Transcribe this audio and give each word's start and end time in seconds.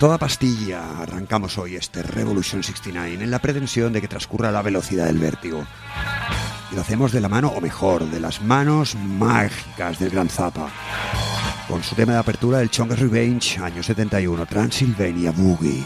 toda 0.00 0.16
pastilla 0.16 1.02
arrancamos 1.02 1.58
hoy 1.58 1.76
este 1.76 2.02
Revolution 2.02 2.62
69 2.62 3.22
en 3.22 3.30
la 3.30 3.38
pretensión 3.38 3.92
de 3.92 4.00
que 4.00 4.08
transcurra 4.08 4.50
la 4.50 4.62
velocidad 4.62 5.04
del 5.04 5.18
vértigo. 5.18 5.62
Y 6.72 6.74
lo 6.74 6.80
hacemos 6.80 7.12
de 7.12 7.20
la 7.20 7.28
mano, 7.28 7.48
o 7.48 7.60
mejor, 7.60 8.06
de 8.06 8.18
las 8.18 8.40
manos 8.40 8.94
mágicas 8.94 9.98
del 9.98 10.08
Gran 10.08 10.30
Zappa. 10.30 10.70
Con 11.68 11.82
su 11.82 11.94
tema 11.94 12.14
de 12.14 12.18
apertura, 12.18 12.62
el 12.62 12.70
Chongas 12.70 12.98
Revenge, 12.98 13.58
año 13.58 13.82
71, 13.82 14.46
Transylvania 14.46 15.32
Boogie. 15.32 15.84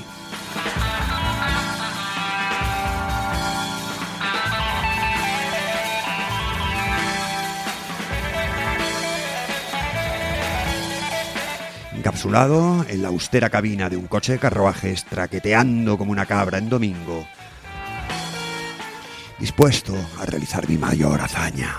Encapsulado 12.14 12.86
en 12.89 13.03
la 13.03 13.09
austera 13.09 13.50
cabina 13.50 13.91
de 13.91 13.96
un 13.96 14.07
coche 14.07 14.35
de 14.35 14.39
carruajes, 14.39 15.04
traqueteando 15.04 15.99
como 15.99 16.13
una 16.13 16.27
cabra 16.27 16.59
en 16.59 16.68
domingo, 16.68 17.27
dispuesto 19.40 19.96
a 20.21 20.25
realizar 20.25 20.68
mi 20.68 20.79
mayor 20.79 21.21
hazaña. 21.21 21.75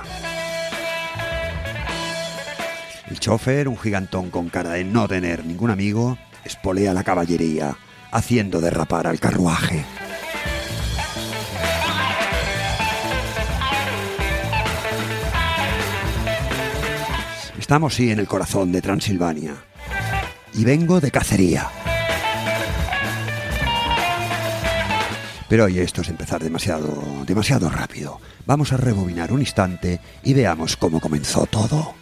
El 3.09 3.17
chofer, 3.17 3.69
un 3.69 3.77
gigantón 3.77 4.29
con 4.29 4.49
cara 4.49 4.71
de 4.71 4.83
no 4.83 5.07
tener 5.07 5.45
ningún 5.45 5.69
amigo, 5.69 6.17
espolea 6.43 6.93
la 6.93 7.05
caballería, 7.05 7.77
haciendo 8.11 8.59
derrapar 8.59 9.07
al 9.07 9.21
carruaje. 9.21 9.85
Estamos 17.57 17.95
sí 17.95 18.11
en 18.11 18.19
el 18.19 18.27
corazón 18.27 18.73
de 18.73 18.81
Transilvania 18.81 19.55
y 20.57 20.63
vengo 20.63 21.01
de 21.01 21.11
cacería. 21.11 21.69
Pero 25.47 25.65
oye, 25.65 25.83
esto 25.83 26.01
es 26.01 26.09
empezar 26.09 26.41
demasiado, 26.43 27.23
demasiado 27.25 27.69
rápido. 27.69 28.19
Vamos 28.45 28.73
a 28.73 28.77
rebobinar 28.77 29.31
un 29.31 29.41
instante 29.41 29.99
y 30.23 30.33
veamos 30.33 30.77
cómo 30.77 30.99
comenzó 30.99 31.45
todo. 31.45 31.93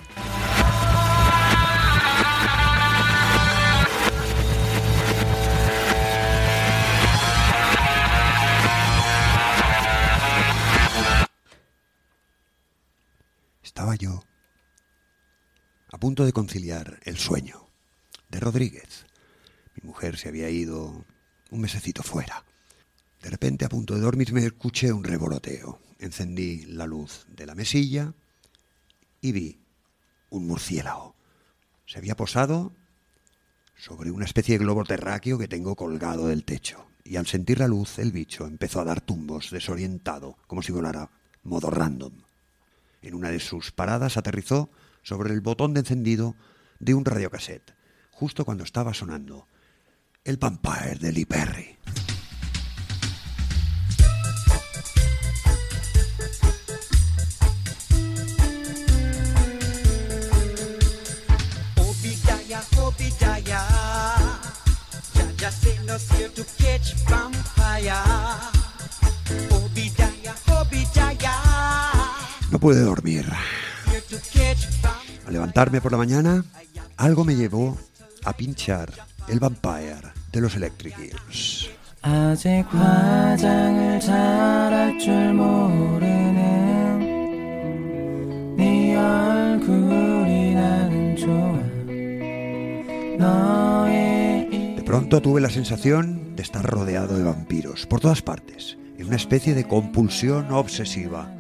Estaba 13.62 13.96
yo 13.96 14.24
a 15.92 15.98
punto 15.98 16.26
de 16.26 16.32
conciliar 16.32 17.00
el 17.04 17.18
sueño 17.18 17.73
de 18.34 18.40
Rodríguez. 18.40 19.06
Mi 19.76 19.88
mujer 19.88 20.18
se 20.18 20.28
había 20.28 20.50
ido 20.50 21.06
un 21.52 21.62
mesecito 21.62 22.02
fuera. 22.02 22.44
De 23.22 23.30
repente, 23.30 23.64
a 23.64 23.70
punto 23.70 23.94
de 23.94 24.02
dormir, 24.02 24.34
me 24.34 24.46
escuché 24.46 24.92
un 24.92 25.04
revoloteo. 25.04 25.80
Encendí 26.00 26.66
la 26.66 26.88
luz 26.88 27.26
de 27.30 27.46
la 27.46 27.56
mesilla 27.56 28.14
y 29.22 29.32
vi 29.32 29.62
un 30.32 30.48
murciélago. 30.48 31.16
Se 31.86 32.00
había 32.00 32.16
posado 32.16 32.74
sobre 33.78 34.12
una 34.12 34.26
especie 34.26 34.58
de 34.58 34.64
globo 34.66 34.84
terráqueo 34.84 35.38
que 35.38 35.48
tengo 35.48 35.76
colgado 35.76 36.28
del 36.28 36.44
techo. 36.44 36.88
Y 37.04 37.18
al 37.18 37.28
sentir 37.28 37.60
la 37.60 37.68
luz, 37.68 38.00
el 38.00 38.12
bicho 38.12 38.48
empezó 38.48 38.82
a 38.82 38.86
dar 38.86 39.02
tumbos, 39.02 39.52
desorientado, 39.52 40.38
como 40.48 40.64
si 40.64 40.72
volara, 40.72 41.12
modo 41.44 41.70
random. 41.70 42.14
En 43.02 43.14
una 43.14 43.30
de 43.30 43.40
sus 43.40 43.72
paradas 43.72 44.18
aterrizó 44.18 44.70
sobre 45.04 45.34
el 45.34 45.42
botón 45.42 45.74
de 45.74 45.82
encendido 45.82 46.36
de 46.80 46.94
un 46.94 47.06
radiocassette 47.06 47.74
justo 48.24 48.46
cuando 48.46 48.64
estaba 48.64 48.94
sonando 48.94 49.48
el 50.24 50.38
Vampire 50.38 50.96
de 50.98 51.12
Lee 51.12 51.26
Perry. 51.26 51.76
No 72.52 72.60
pude 72.60 72.80
dormir. 72.80 73.26
Al 75.26 75.34
levantarme 75.34 75.82
por 75.82 75.92
la 75.92 75.98
mañana, 75.98 76.46
algo 76.96 77.26
me 77.26 77.36
llevó 77.36 77.78
a 78.26 78.34
pinchar 78.34 78.92
el 79.28 79.40
Vampire 79.40 80.12
de 80.32 80.42
los 80.42 80.56
Electric 80.56 80.96
Hills. 80.98 81.70
De 94.76 94.84
pronto 94.86 95.22
tuve 95.22 95.42
la 95.42 95.50
sensación 95.50 96.36
de 96.36 96.44
estar 96.44 96.64
rodeado 96.66 97.18
de 97.18 97.24
vampiros 97.24 97.86
por 97.86 98.00
todas 98.00 98.22
partes, 98.22 98.78
en 98.98 99.08
una 99.08 99.16
especie 99.16 99.54
de 99.54 99.68
compulsión 99.68 100.52
obsesiva, 100.52 101.34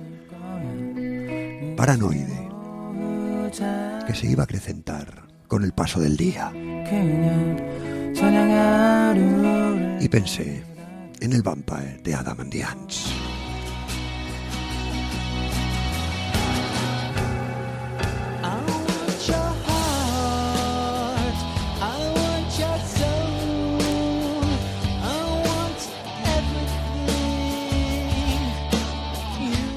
paranoide, 1.75 2.49
que 4.07 4.15
se 4.15 4.27
iba 4.27 4.43
a 4.43 4.45
acrecentar 4.45 5.22
con 5.53 5.63
el 5.63 5.71
paso 5.71 5.99
del 5.99 6.17
día. 6.17 6.51
Y 10.01 10.09
pensé 10.09 10.63
en 11.21 11.31
el 11.31 11.43
Vampire 11.43 11.99
de 12.03 12.15
Adam 12.15 12.39
and 12.39 12.51
the 12.51 12.63
Ants. 12.63 13.13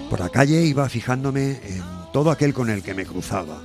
Por 0.08 0.20
la 0.20 0.30
calle 0.30 0.64
iba 0.64 0.88
fijándome 0.88 1.60
en 1.62 1.82
todo 2.14 2.30
aquel 2.30 2.54
con 2.54 2.70
el 2.70 2.82
que 2.82 2.94
me 2.94 3.04
cruzaba 3.04 3.60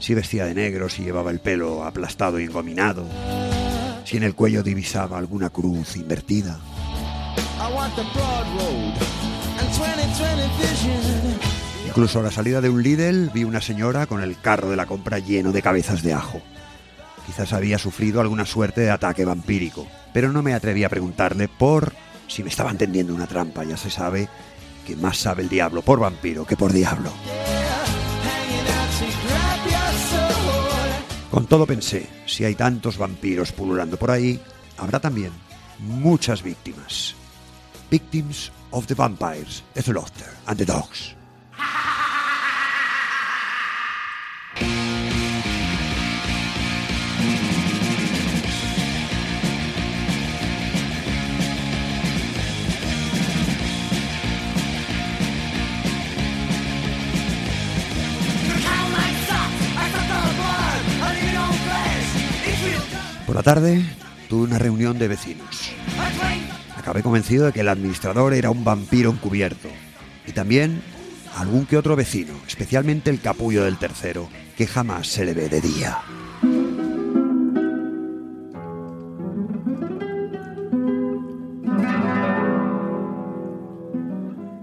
si 0.00 0.14
vestía 0.14 0.46
de 0.46 0.54
negro, 0.54 0.88
si 0.88 1.04
llevaba 1.04 1.30
el 1.30 1.38
pelo 1.38 1.84
aplastado 1.84 2.40
y 2.40 2.44
engominado, 2.44 3.06
si 4.04 4.16
en 4.16 4.24
el 4.24 4.34
cuello 4.34 4.62
divisaba 4.62 5.18
alguna 5.18 5.50
cruz 5.50 5.96
invertida. 5.96 6.58
Incluso 11.86 12.20
a 12.20 12.22
la 12.22 12.30
salida 12.30 12.60
de 12.60 12.70
un 12.70 12.82
Lidl 12.82 13.30
vi 13.30 13.44
una 13.44 13.60
señora 13.60 14.06
con 14.06 14.22
el 14.22 14.40
carro 14.40 14.70
de 14.70 14.76
la 14.76 14.86
compra 14.86 15.18
lleno 15.18 15.52
de 15.52 15.62
cabezas 15.62 16.02
de 16.02 16.14
ajo. 16.14 16.40
Quizás 17.26 17.52
había 17.52 17.78
sufrido 17.78 18.20
alguna 18.20 18.46
suerte 18.46 18.80
de 18.80 18.90
ataque 18.90 19.24
vampírico, 19.24 19.86
pero 20.12 20.32
no 20.32 20.42
me 20.42 20.54
atreví 20.54 20.82
a 20.82 20.88
preguntarle 20.88 21.48
por 21.48 21.92
si 22.26 22.42
me 22.42 22.48
estaban 22.48 22.78
tendiendo 22.78 23.14
una 23.14 23.26
trampa. 23.26 23.64
Ya 23.64 23.76
se 23.76 23.90
sabe 23.90 24.28
que 24.86 24.96
más 24.96 25.18
sabe 25.18 25.42
el 25.42 25.48
diablo 25.48 25.82
por 25.82 26.00
vampiro 26.00 26.46
que 26.46 26.56
por 26.56 26.72
diablo. 26.72 27.12
Con 31.30 31.46
todo 31.46 31.64
pensé, 31.64 32.08
si 32.26 32.44
hay 32.44 32.56
tantos 32.56 32.98
vampiros 32.98 33.52
pululando 33.52 33.96
por 33.96 34.10
ahí, 34.10 34.40
habrá 34.76 34.98
también 34.98 35.30
muchas 35.78 36.42
víctimas. 36.42 37.14
Victims 37.88 38.50
of 38.72 38.86
the 38.86 38.94
Vampires, 38.94 39.62
the 39.74 39.82
Slaughter 39.82 40.34
and 40.46 40.58
the 40.58 40.66
Dogs. 40.66 41.19
La 63.40 63.54
tarde 63.54 63.82
tuve 64.28 64.42
una 64.42 64.58
reunión 64.58 64.98
de 64.98 65.08
vecinos. 65.08 65.72
Acabé 66.76 67.02
convencido 67.02 67.46
de 67.46 67.52
que 67.52 67.60
el 67.60 67.70
administrador 67.70 68.34
era 68.34 68.50
un 68.50 68.64
vampiro 68.64 69.10
encubierto. 69.10 69.68
Y 70.26 70.32
también 70.32 70.82
algún 71.38 71.64
que 71.64 71.78
otro 71.78 71.96
vecino, 71.96 72.34
especialmente 72.46 73.08
el 73.08 73.18
capullo 73.18 73.64
del 73.64 73.78
tercero, 73.78 74.28
que 74.58 74.66
jamás 74.66 75.06
se 75.06 75.24
le 75.24 75.32
ve 75.32 75.48
de 75.48 75.62
día. 75.62 76.02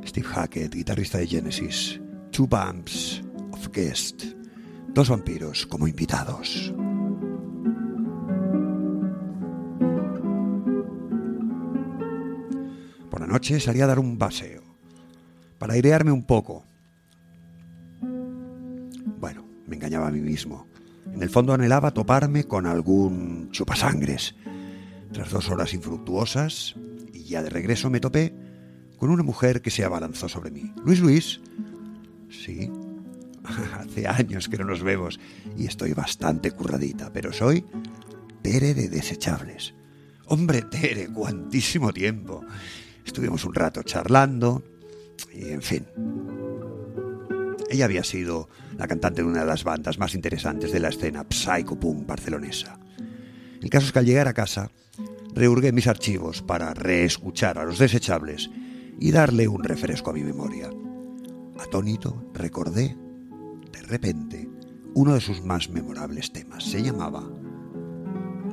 Steve 0.06 0.28
Hackett, 0.28 0.76
guitarrista 0.76 1.18
de 1.18 1.26
Genesis. 1.26 2.00
Two 2.30 2.46
Bumps 2.46 3.24
of 3.54 3.70
Guest. 3.74 4.24
Dos 4.90 5.10
vampiros 5.10 5.66
como 5.66 5.88
invitados. 5.88 6.72
Noche 13.38 13.60
salí 13.60 13.81
a 13.81 13.86
dar 13.86 14.00
un 14.00 14.18
paseo, 14.18 14.63
para 15.60 15.74
airearme 15.74 16.12
un 16.12 16.24
poco. 16.24 16.66
Bueno, 19.19 19.45
me 19.68 19.75
engañaba 19.75 20.07
a 20.07 20.12
mí 20.12 20.22
mismo. 20.22 20.66
En 21.13 21.22
el 21.22 21.30
fondo 21.30 21.54
anhelaba 21.54 21.92
toparme 21.92 22.45
con 22.45 22.66
algún 22.66 23.51
chupasangres. 23.51 24.34
Tras 25.12 25.30
dos 25.30 25.51
horas 25.51 25.75
infructuosas, 25.75 26.75
y 27.13 27.25
ya 27.25 27.44
de 27.44 27.51
regreso 27.51 27.92
me 27.92 28.00
topé 28.00 28.34
con 28.98 29.12
una 29.12 29.22
mujer 29.22 29.62
que 29.62 29.69
se 29.69 29.83
abalanzó 29.83 30.28
sobre 30.28 30.50
mí. 30.50 30.74
Luis 30.83 31.00
Luis. 31.00 31.40
Sí, 32.31 32.72
hace 33.80 34.07
años 34.07 34.50
que 34.50 34.57
no 34.57 34.66
nos 34.66 34.81
vemos 34.81 35.19
y 35.56 35.68
estoy 35.68 35.94
bastante 35.94 36.50
curradita, 36.50 37.13
pero 37.13 37.31
soy 37.31 37.63
Tere 38.42 38.74
de 38.74 38.90
Desechables. 38.90 39.75
Hombre, 40.25 40.63
Tere, 40.63 41.07
cuantísimo 41.10 41.94
tiempo. 41.94 42.44
Estuvimos 43.07 43.45
un 43.45 43.56
rato 43.56 43.81
charlando 43.83 44.62
y, 45.33 45.50
en 45.50 45.62
fin. 45.62 45.88
Ella 47.69 47.86
había 47.86 48.04
sido 48.04 48.50
la 48.77 48.88
cantante 48.88 49.21
de 49.21 49.27
una 49.27 49.39
de 49.39 49.48
las 49.48 49.63
bandas 49.63 49.98
más 49.98 50.13
interesantes 50.13 50.71
de 50.71 50.80
la 50.80 50.89
escena 50.89 51.25
psycho-punk 51.27 52.06
barcelonesa. 52.06 52.80
El 53.62 53.69
caso 53.69 53.88
es 53.88 53.92
que 53.94 54.00
al 54.00 54.06
llegar 54.06 54.27
a 54.27 54.33
casa, 54.33 54.69
rehurgué 55.33 55.71
mis 55.71 55.88
archivos 55.88 56.42
para 56.42 56.74
reescuchar 56.74 57.57
a 57.57 57.63
los 57.63 57.80
desechables 57.80 58.50
y 59.00 59.12
darle 59.12 59.48
un 59.48 59.63
refresco 59.63 60.12
a 60.12 60.13
mi 60.13 60.24
memoria. 60.24 60.69
Atónito, 61.59 62.30
recordé, 62.33 62.95
de 63.71 63.81
repente, 63.83 64.50
uno 64.94 65.13
de 65.13 65.21
sus 65.21 65.42
más 65.42 65.69
memorables 65.69 66.31
temas. 66.31 66.65
Se 66.65 66.83
llamaba 66.83 67.24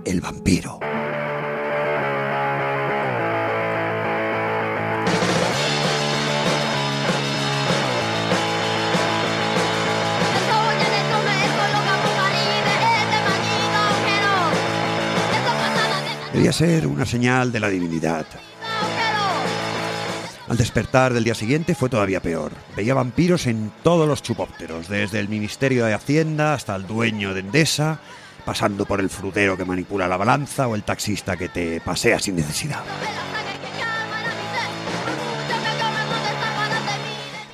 El 0.04 0.20
vampiro. 0.20 0.78
Debía 16.34 16.52
ser 16.52 16.88
una 16.88 17.06
señal 17.06 17.52
de 17.52 17.60
la 17.60 17.68
divinidad. 17.68 18.26
Al 20.48 20.56
despertar 20.56 21.14
del 21.14 21.22
día 21.22 21.34
siguiente 21.36 21.76
fue 21.76 21.88
todavía 21.88 22.20
peor. 22.20 22.50
Veía 22.76 22.92
vampiros 22.92 23.46
en 23.46 23.70
todos 23.84 24.08
los 24.08 24.20
chupópteros, 24.20 24.88
desde 24.88 25.20
el 25.20 25.28
Ministerio 25.28 25.84
de 25.84 25.94
Hacienda 25.94 26.52
hasta 26.52 26.74
el 26.74 26.88
dueño 26.88 27.34
de 27.34 27.40
Endesa, 27.40 28.00
pasando 28.44 28.84
por 28.84 28.98
el 28.98 29.10
frutero 29.10 29.56
que 29.56 29.64
manipula 29.64 30.08
la 30.08 30.16
balanza 30.16 30.66
o 30.66 30.74
el 30.74 30.82
taxista 30.82 31.36
que 31.36 31.48
te 31.48 31.80
pasea 31.80 32.18
sin 32.18 32.34
necesidad. 32.34 32.82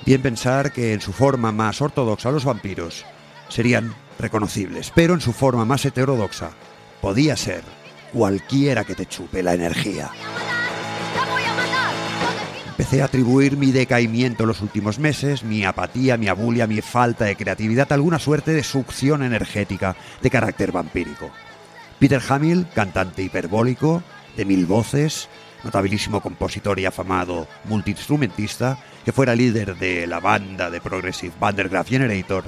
Bien 0.07 0.23
pensar 0.23 0.73
que 0.73 0.95
en 0.95 1.03
su 1.03 1.13
forma 1.13 1.53
más 1.53 1.83
ortodoxa 1.83 2.31
los 2.31 2.47
vampiros 2.47 3.05
serían 3.51 3.95
reconocibles, 4.19 4.91
pero 4.95 5.13
en 5.13 5.21
su 5.21 5.35
forma 5.35 5.67
más 5.67 5.85
heterodoxa 5.85 6.53
podía 7.03 7.37
ser 7.37 7.63
cualquiera 8.13 8.85
que 8.85 8.95
te 8.95 9.07
chupe 9.07 9.43
la 9.43 9.55
energía. 9.55 10.11
Empecé 12.71 13.03
a 13.03 13.07
atribuir 13.07 13.57
mi 13.57 13.73
decaimiento 13.73 14.45
en 14.45 14.49
los 14.49 14.63
últimos 14.63 14.99
meses, 14.99 15.45
mi 15.45 15.65
apatía, 15.65 16.17
mi 16.17 16.29
abulia, 16.29 16.67
mi 16.67 16.81
falta 16.81 17.27
de 17.27 17.37
creatividad, 17.37 17.93
alguna 17.93 18.19
suerte 18.19 18.53
de 18.53 18.65
succión 18.65 19.23
energética 19.23 19.97
de 20.23 20.31
carácter 20.31 20.73
vampírico. 20.73 21.31
Peter 21.99 22.23
Hamill, 22.27 22.67
cantante 22.75 23.23
hiperbólico, 23.23 24.03
de 24.37 24.47
mil 24.47 24.65
voces, 24.65 25.29
notabilísimo 25.63 26.21
compositor 26.23 26.79
y 26.81 26.87
afamado 26.87 27.47
multiinstrumentista, 27.65 28.79
que 29.05 29.13
fuera 29.13 29.35
líder 29.35 29.77
de 29.77 30.07
la 30.07 30.21
banda 30.21 30.71
de 30.71 30.81
Progressive 30.81 31.35
Vandergraaf 31.39 31.89
Generator, 31.89 32.45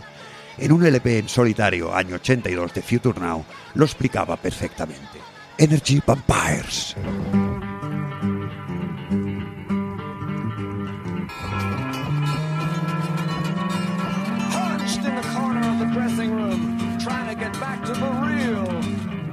en 0.59 0.73
un 0.73 0.85
LP 0.85 1.19
en 1.19 1.29
solitario, 1.29 1.94
año 1.94 2.17
82 2.17 2.75
de 2.75 2.82
Future 2.82 3.20
Now, 3.20 3.44
lo 3.75 3.85
explicaba 3.85 4.37
perfectamente. 4.37 5.22
Energy 5.58 6.00
Vampires. 6.00 6.94
Hunched 14.50 14.99
in 14.99 15.14
the 15.14 15.22
corner 15.34 15.60
of 15.60 15.78
the 15.78 15.88
dressing 15.93 16.34
room, 16.34 16.99
trying 16.99 17.28
to 17.28 17.34
get 17.34 17.52
back 17.60 17.84
to 17.84 17.93
the 17.93 18.10
real. 18.26 18.66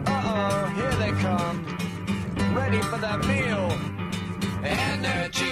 Uh 0.07 0.21
oh, 0.25 0.65
here 0.75 0.93
they 0.95 1.11
come, 1.21 1.65
ready 2.55 2.81
for 2.81 2.97
meal. 3.27 3.71
Energy 4.63 5.48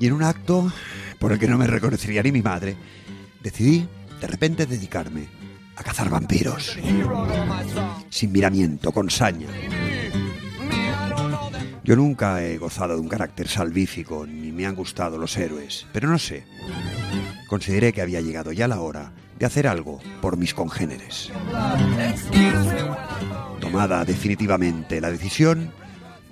Y 0.00 0.06
en 0.06 0.14
un 0.14 0.22
acto 0.22 0.72
por 1.18 1.30
el 1.30 1.38
que 1.38 1.46
no 1.46 1.58
me 1.58 1.66
reconocería 1.66 2.22
ni 2.22 2.32
mi 2.32 2.40
madre, 2.40 2.74
decidí 3.42 3.86
de 4.18 4.26
repente 4.26 4.64
dedicarme 4.64 5.28
a 5.76 5.82
cazar 5.82 6.08
vampiros. 6.08 6.78
Sin 8.08 8.32
miramiento, 8.32 8.92
con 8.92 9.10
saña. 9.10 9.48
Yo 11.84 11.96
nunca 11.96 12.42
he 12.42 12.56
gozado 12.56 12.94
de 12.94 13.00
un 13.00 13.08
carácter 13.08 13.46
salvífico, 13.46 14.26
ni 14.26 14.52
me 14.52 14.64
han 14.64 14.74
gustado 14.74 15.18
los 15.18 15.36
héroes, 15.36 15.86
pero 15.92 16.08
no 16.08 16.18
sé. 16.18 16.46
Consideré 17.46 17.92
que 17.92 18.00
había 18.00 18.22
llegado 18.22 18.52
ya 18.52 18.68
la 18.68 18.80
hora 18.80 19.12
de 19.38 19.44
hacer 19.44 19.66
algo 19.66 20.00
por 20.22 20.38
mis 20.38 20.54
congéneres. 20.54 21.30
Tomada 23.60 24.06
definitivamente 24.06 24.98
la 25.00 25.10
decisión, 25.10 25.72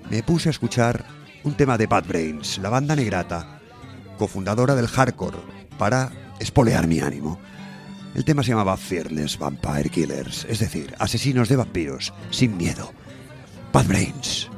me 0.09 0.23
puse 0.23 0.49
a 0.49 0.53
escuchar 0.53 1.05
un 1.45 1.55
tema 1.55 1.77
de 1.77 1.87
Bad 1.87 2.07
Brains, 2.07 2.59
la 2.59 2.71
banda 2.71 2.97
negrata, 2.97 3.58
cofundadora 4.19 4.75
del 4.75 4.89
hardcore, 4.89 5.39
para 5.79 6.13
espolear 6.39 6.87
mi 6.87 7.01
ánimo. 7.01 7.39
El 8.15 8.25
tema 8.25 8.43
se 8.43 8.51
llamaba 8.51 8.77
Fearless 8.77 9.39
Vampire 9.39 9.89
Killers, 9.89 10.45
es 10.49 10.59
decir, 10.59 10.95
asesinos 10.99 11.49
de 11.49 11.57
vampiros 11.57 12.13
sin 12.31 12.57
miedo. 12.57 12.93
Bad 13.73 13.87
Brains. 13.87 14.51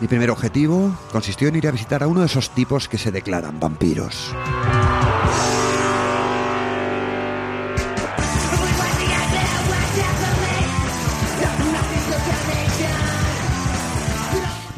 Mi 0.00 0.06
primer 0.06 0.30
objetivo 0.30 0.96
consistió 1.10 1.48
en 1.48 1.56
ir 1.56 1.66
a 1.66 1.72
visitar 1.72 2.02
a 2.02 2.06
uno 2.06 2.20
de 2.20 2.26
esos 2.26 2.50
tipos 2.50 2.88
que 2.88 2.98
se 2.98 3.10
declaran 3.10 3.58
vampiros. 3.58 4.32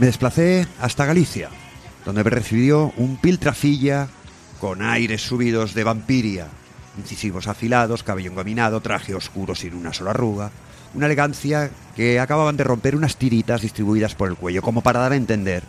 Me 0.00 0.06
desplacé 0.06 0.66
hasta 0.80 1.04
Galicia, 1.04 1.50
donde 2.06 2.24
me 2.24 2.30
recibió 2.30 2.90
un 2.96 3.18
piltrafilla 3.18 4.08
con 4.58 4.80
aires 4.80 5.20
subidos 5.20 5.74
de 5.74 5.84
vampiria, 5.84 6.46
incisivos 6.96 7.48
afilados, 7.48 8.02
cabello 8.02 8.30
engominado, 8.30 8.80
traje 8.80 9.14
oscuro 9.14 9.54
sin 9.54 9.74
una 9.74 9.92
sola 9.92 10.12
arruga, 10.12 10.52
una 10.94 11.04
elegancia 11.04 11.70
que 11.96 12.18
acababan 12.18 12.56
de 12.56 12.64
romper 12.64 12.96
unas 12.96 13.16
tiritas 13.16 13.60
distribuidas 13.60 14.14
por 14.14 14.30
el 14.30 14.36
cuello, 14.36 14.62
como 14.62 14.80
para 14.80 15.00
dar 15.00 15.12
a 15.12 15.16
entender 15.16 15.64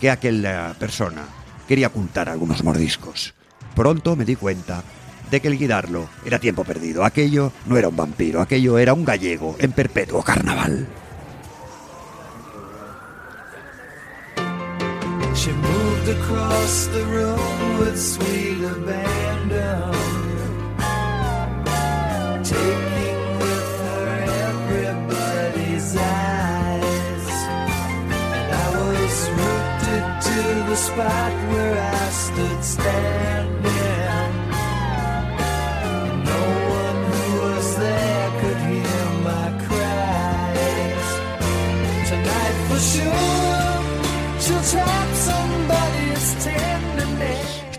que 0.00 0.10
aquella 0.10 0.74
persona 0.78 1.26
quería 1.68 1.88
ocultar 1.88 2.30
algunos 2.30 2.64
mordiscos. 2.64 3.34
Pronto 3.74 4.16
me 4.16 4.24
di 4.24 4.36
cuenta 4.36 4.82
de 5.30 5.40
que 5.40 5.48
el 5.48 5.58
guidarlo 5.58 6.08
era 6.24 6.38
tiempo 6.38 6.64
perdido. 6.64 7.04
Aquello 7.04 7.52
no 7.66 7.76
era 7.76 7.88
un 7.88 7.96
vampiro, 7.96 8.40
aquello 8.40 8.78
era 8.78 8.94
un 8.94 9.04
gallego 9.04 9.56
en 9.58 9.72
perpetuo 9.72 10.22
carnaval. 10.22 10.88
Moved 16.04 16.20
across 16.20 16.86
the 16.88 17.04
room 17.06 17.78
with 17.78 17.98
sweet 17.98 18.62
abandon, 18.64 19.92
taking 22.42 23.38
with 23.38 23.78
her 23.80 24.08
everybody's 24.48 25.96
eyes. 25.96 27.28
And 28.36 28.52
I 28.52 28.70
was 28.90 29.30
rooted 29.30 30.06
to 30.28 30.70
the 30.70 30.76
spot 30.76 31.32
where 31.52 31.78
I 31.78 32.10
stood 32.10 32.64
standing. 32.64 33.53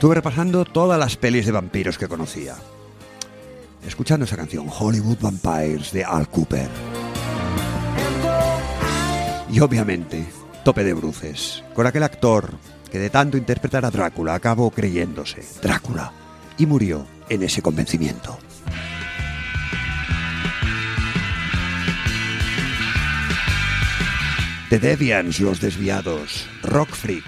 Estuve 0.05 0.17
repasando 0.17 0.65
todas 0.65 1.00
las 1.00 1.17
pelis 1.17 1.47
de 1.47 1.51
vampiros 1.51 1.97
que 1.97 2.07
conocía. 2.07 2.53
Escuchando 3.83 4.25
esa 4.25 4.38
canción, 4.38 4.67
Hollywood 4.69 5.17
Vampires, 5.19 5.91
de 5.91 6.05
Al 6.05 6.29
Cooper. 6.29 6.69
Y 9.51 9.59
obviamente, 9.62 10.24
tope 10.63 10.83
de 10.83 10.93
bruces, 10.93 11.63
con 11.74 11.88
aquel 11.88 12.03
actor 12.03 12.51
que 12.91 13.00
de 13.00 13.09
tanto 13.09 13.35
interpretar 13.35 13.83
a 13.83 13.89
Drácula 13.89 14.35
acabó 14.35 14.69
creyéndose 14.69 15.43
Drácula 15.59 16.13
y 16.59 16.67
murió 16.67 17.07
en 17.27 17.41
ese 17.41 17.63
convencimiento. 17.63 18.38
The 24.69 24.77
Deviants, 24.77 25.39
Los 25.39 25.59
Desviados, 25.59 26.45
Rock 26.62 26.89
Freak, 26.89 27.25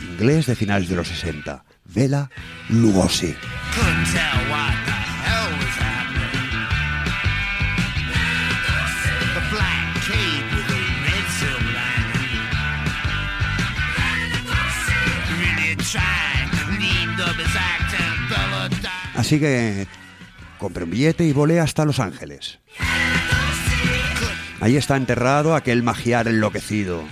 inglés 0.00 0.46
de 0.46 0.56
finales 0.56 0.88
de 0.88 0.96
los 0.96 1.08
60, 1.08 1.62
Vela 1.94 2.30
Lugosi. 2.68 3.34
Así 19.16 19.40
que 19.40 19.86
compré 20.58 20.84
un 20.84 20.90
billete 20.90 21.24
y 21.24 21.32
volé 21.32 21.60
hasta 21.60 21.84
Los 21.84 22.00
Ángeles. 22.00 22.58
Ahí 24.60 24.76
está 24.76 24.96
enterrado 24.96 25.54
aquel 25.54 25.82
magiar 25.82 26.28
enloquecido. 26.28 27.04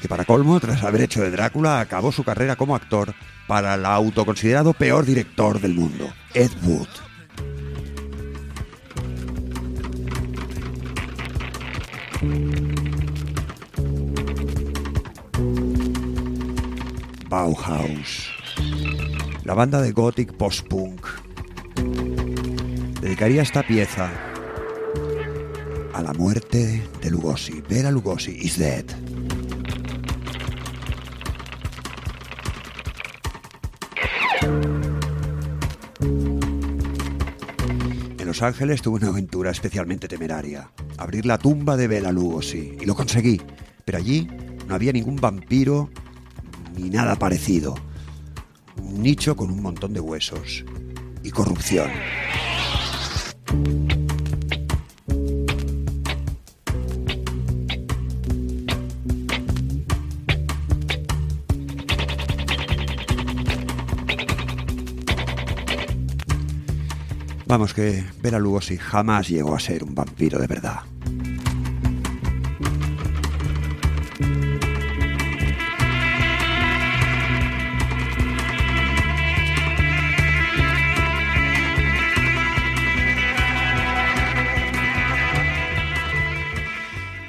Que 0.00 0.08
para 0.08 0.24
colmo, 0.24 0.60
tras 0.60 0.84
haber 0.84 1.02
hecho 1.02 1.22
de 1.22 1.30
Drácula, 1.30 1.80
acabó 1.80 2.12
su 2.12 2.22
carrera 2.22 2.56
como 2.56 2.76
actor 2.76 3.14
para 3.48 3.74
el 3.74 3.84
autoconsiderado 3.84 4.72
peor 4.72 5.04
director 5.04 5.60
del 5.60 5.74
mundo, 5.74 6.12
Ed 6.34 6.50
Wood. 6.62 6.88
Bauhaus, 17.28 18.30
la 19.44 19.54
banda 19.54 19.82
de 19.82 19.92
gothic 19.92 20.32
post-punk, 20.32 21.06
dedicaría 23.00 23.42
esta 23.42 23.62
pieza 23.62 24.10
a 25.92 26.02
la 26.02 26.12
muerte 26.12 26.82
de 27.02 27.10
Lugosi. 27.10 27.62
Vera 27.68 27.90
Lugosi 27.90 28.32
is 28.40 28.56
dead. 28.58 29.07
Ángeles 38.42 38.82
tuve 38.82 38.98
una 38.98 39.08
aventura 39.08 39.50
especialmente 39.50 40.08
temeraria. 40.08 40.70
Abrir 40.96 41.26
la 41.26 41.38
tumba 41.38 41.76
de 41.76 41.88
Bela 41.88 42.12
Lugosi. 42.12 42.76
Y 42.80 42.84
lo 42.84 42.94
conseguí. 42.94 43.40
Pero 43.84 43.98
allí 43.98 44.28
no 44.66 44.74
había 44.74 44.92
ningún 44.92 45.16
vampiro 45.16 45.90
ni 46.76 46.90
nada 46.90 47.16
parecido. 47.16 47.74
Un 48.76 49.02
nicho 49.02 49.36
con 49.36 49.50
un 49.50 49.62
montón 49.62 49.92
de 49.92 50.00
huesos. 50.00 50.64
Y 51.22 51.30
corrupción. 51.30 51.90
Vamos, 67.48 67.72
que 67.72 68.04
Bela 68.20 68.38
Lugosi 68.38 68.76
jamás 68.76 69.26
llegó 69.26 69.56
a 69.56 69.58
ser 69.58 69.82
un 69.82 69.94
vampiro 69.94 70.38
de 70.38 70.46
verdad. 70.46 70.82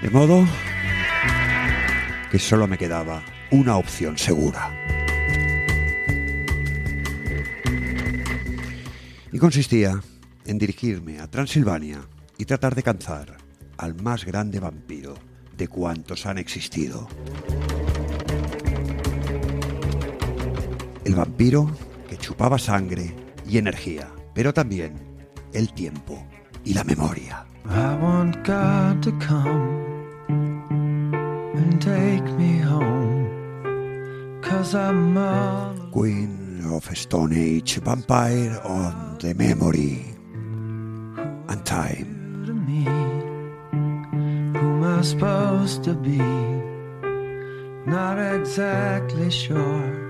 De 0.01 0.09
modo 0.09 0.45
que 2.29 2.39
solo 2.39 2.67
me 2.67 2.77
quedaba 2.77 3.23
una 3.51 3.77
opción 3.77 4.17
segura. 4.17 4.69
Y 9.31 9.37
consistía 9.37 10.01
en 10.49 10.57
dirigirme 10.57 11.19
a 11.19 11.27
Transilvania 11.27 12.01
y 12.39 12.45
tratar 12.45 12.73
de 12.73 12.81
cazar 12.81 13.37
al 13.77 13.93
más 14.01 14.25
grande 14.25 14.59
vampiro 14.59 15.13
de 15.55 15.67
cuantos 15.67 16.25
han 16.25 16.39
existido. 16.39 17.07
El 21.05 21.13
vampiro 21.13 21.69
que 22.09 22.17
chupaba 22.17 22.57
sangre 22.57 23.13
y 23.47 23.59
energía, 23.59 24.09
pero 24.33 24.51
también 24.51 24.95
el 25.53 25.71
tiempo 25.71 26.25
y 26.65 26.73
la 26.73 26.83
memoria. 26.83 27.45
I 27.65 27.95
want 28.01 28.35
God 28.37 29.01
to 29.01 29.11
come 29.19 29.85
and 31.53 31.79
take 31.79 32.23
me 32.39 32.59
home. 32.59 33.29
Cause 34.41 34.73
I'm 34.73 35.15
all 35.15 35.75
Queen 35.91 36.63
of 36.73 36.89
Stone 36.93 37.35
Age, 37.35 37.79
Vampire 37.83 38.59
on 38.63 39.17
the 39.19 39.35
Memory 39.35 40.08
and 41.49 41.63
Time. 41.65 42.19
Who 44.53 44.59
am 44.59 44.83
I 44.83 45.01
supposed 45.01 45.83
to 45.83 45.93
be? 45.93 46.19
Not 47.85 48.17
exactly 48.19 49.31
sure. 49.31 50.09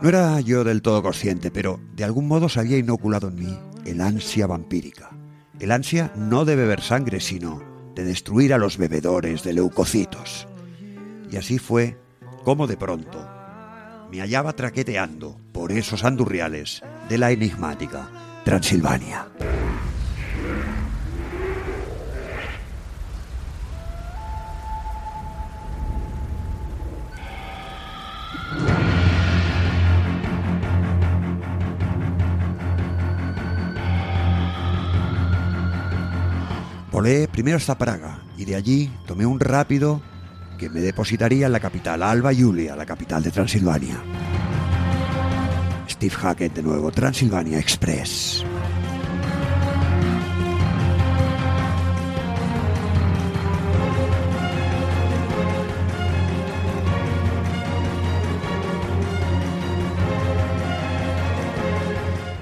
No 0.00 0.08
era 0.08 0.40
yo 0.40 0.62
del 0.62 0.80
todo 0.80 1.02
consciente, 1.02 1.50
pero 1.50 1.80
de 1.96 2.04
algún 2.04 2.28
modo 2.28 2.48
se 2.48 2.60
había 2.60 2.78
inoculado 2.78 3.28
en 3.28 3.34
mí 3.34 3.58
el 3.84 4.00
ansia 4.00 4.46
vampírica. 4.46 5.10
El 5.58 5.72
ansia 5.72 6.12
no 6.14 6.44
de 6.44 6.54
beber 6.54 6.82
sangre, 6.82 7.20
sino 7.20 7.62
de 7.94 8.04
destruir 8.04 8.54
a 8.54 8.58
los 8.58 8.76
bebedores 8.76 9.42
de 9.42 9.54
leucocitos. 9.54 10.46
Y 11.30 11.36
así 11.36 11.58
fue 11.58 11.98
como 12.44 12.66
de 12.66 12.76
pronto 12.76 13.28
me 14.10 14.20
hallaba 14.20 14.54
traqueteando 14.54 15.38
por 15.52 15.72
esos 15.72 16.04
andurriales 16.04 16.82
de 17.08 17.18
la 17.18 17.30
enigmática 17.30 18.27
Transilvania. 18.48 19.26
Volé 36.90 37.28
primero 37.28 37.58
hasta 37.58 37.76
Praga 37.76 38.22
y 38.38 38.46
de 38.46 38.56
allí 38.56 38.90
tomé 39.06 39.26
un 39.26 39.38
rápido 39.38 40.00
que 40.56 40.70
me 40.70 40.80
depositaría 40.80 41.44
en 41.44 41.52
la 41.52 41.60
capital, 41.60 42.02
Alba 42.02 42.32
Julia, 42.34 42.74
la 42.74 42.86
capital 42.86 43.22
de 43.22 43.30
Transilvania. 43.30 44.02
Steve 45.98 46.14
Hackett 46.14 46.54
de 46.54 46.62
nuevo, 46.62 46.92
Transilvania 46.92 47.58
Express. 47.58 48.44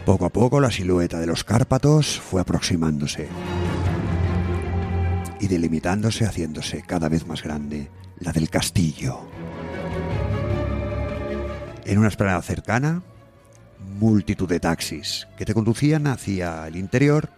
Poco 0.04 0.26
a 0.26 0.28
poco 0.28 0.60
la 0.60 0.70
silueta 0.70 1.18
de 1.18 1.26
los 1.26 1.42
Cárpatos 1.42 2.20
fue 2.20 2.42
aproximándose 2.42 3.26
y 5.40 5.48
delimitándose 5.48 6.26
haciéndose 6.26 6.82
cada 6.82 7.08
vez 7.08 7.26
más 7.26 7.42
grande 7.42 7.88
la 8.18 8.32
del 8.32 8.50
castillo. 8.50 9.18
En 11.86 11.96
una 11.96 12.08
esplanada 12.08 12.42
cercana, 12.42 13.02
multitud 13.78 14.48
de 14.48 14.60
taxis 14.60 15.26
que 15.36 15.44
te 15.44 15.54
conducían 15.54 16.06
hacia 16.06 16.66
el 16.66 16.76
interior 16.76 17.30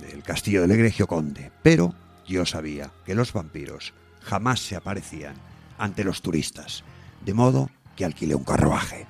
del 0.00 0.22
castillo 0.22 0.62
del 0.62 0.72
egregio 0.72 1.06
conde, 1.06 1.50
pero 1.62 1.94
yo 2.26 2.44
sabía 2.44 2.90
que 3.04 3.14
los 3.14 3.32
vampiros 3.32 3.94
jamás 4.20 4.60
se 4.60 4.76
aparecían 4.76 5.36
ante 5.78 6.04
los 6.04 6.22
turistas, 6.22 6.84
de 7.24 7.34
modo 7.34 7.70
que 7.94 8.04
alquilé 8.04 8.34
un 8.34 8.44
carruaje. 8.44 9.06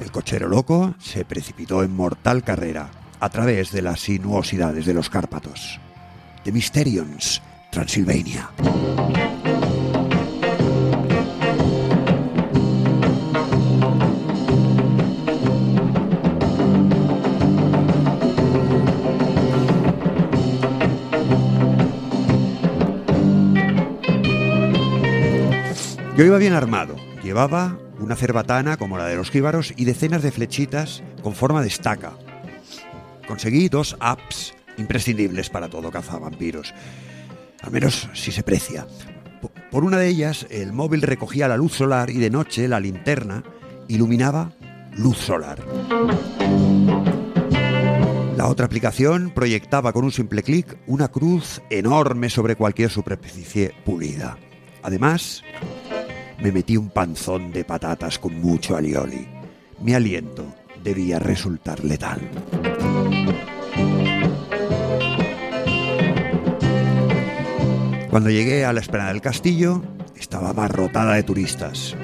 El 0.00 0.10
cochero 0.10 0.48
loco 0.48 0.94
se 0.98 1.24
precipitó 1.24 1.82
en 1.82 1.94
mortal 1.94 2.44
carrera 2.44 2.90
a 3.20 3.28
través 3.30 3.72
de 3.72 3.82
las 3.82 4.00
sinuosidades 4.00 4.86
de 4.86 4.94
los 4.94 5.08
Cárpatos. 5.08 5.80
The 6.44 6.52
Mysterions, 6.52 7.40
Transilvania. 7.70 8.50
Yo 26.16 26.24
iba 26.24 26.38
bien 26.38 26.52
armado. 26.52 26.96
Llevaba 27.22 27.78
una 27.98 28.16
cerbatana 28.16 28.76
como 28.76 28.98
la 28.98 29.06
de 29.06 29.16
los 29.16 29.30
jíbaros 29.30 29.72
y 29.76 29.84
decenas 29.84 30.22
de 30.22 30.30
flechitas 30.30 31.02
con 31.22 31.34
forma 31.34 31.62
de 31.62 31.68
estaca. 31.68 32.12
Conseguí 33.26 33.68
dos 33.68 33.96
apps 34.00 34.54
imprescindibles 34.76 35.50
para 35.50 35.68
todo 35.68 35.90
cazavampiros. 35.90 36.74
Al 37.62 37.70
menos 37.70 38.08
si 38.12 38.30
se 38.30 38.42
precia. 38.42 38.86
Po- 39.40 39.50
Por 39.70 39.84
una 39.84 39.96
de 39.98 40.08
ellas, 40.08 40.46
el 40.50 40.72
móvil 40.72 41.02
recogía 41.02 41.48
la 41.48 41.56
luz 41.56 41.72
solar 41.72 42.10
y 42.10 42.18
de 42.18 42.30
noche 42.30 42.68
la 42.68 42.80
linterna 42.80 43.42
iluminaba 43.88 44.52
luz 44.96 45.18
solar. 45.18 45.58
La 48.36 48.46
otra 48.48 48.66
aplicación 48.66 49.30
proyectaba 49.30 49.92
con 49.92 50.04
un 50.04 50.12
simple 50.12 50.42
clic 50.42 50.76
una 50.86 51.08
cruz 51.08 51.62
enorme 51.70 52.28
sobre 52.28 52.56
cualquier 52.56 52.90
superficie 52.90 53.72
pulida. 53.84 54.36
Además, 54.82 55.42
me 56.40 56.52
metí 56.52 56.76
un 56.76 56.90
panzón 56.90 57.52
de 57.52 57.64
patatas 57.64 58.18
con 58.18 58.40
mucho 58.40 58.76
alioli. 58.76 59.26
Mi 59.80 59.94
aliento 59.94 60.46
debía 60.82 61.18
resultar 61.18 61.82
letal. 61.84 62.20
Cuando 68.10 68.30
llegué 68.30 68.64
a 68.64 68.72
la 68.72 68.80
esplanada 68.80 69.12
del 69.12 69.20
castillo, 69.20 69.82
estaba 70.16 70.50
abarrotada 70.50 71.14
de 71.14 71.22
turistas. 71.24 71.96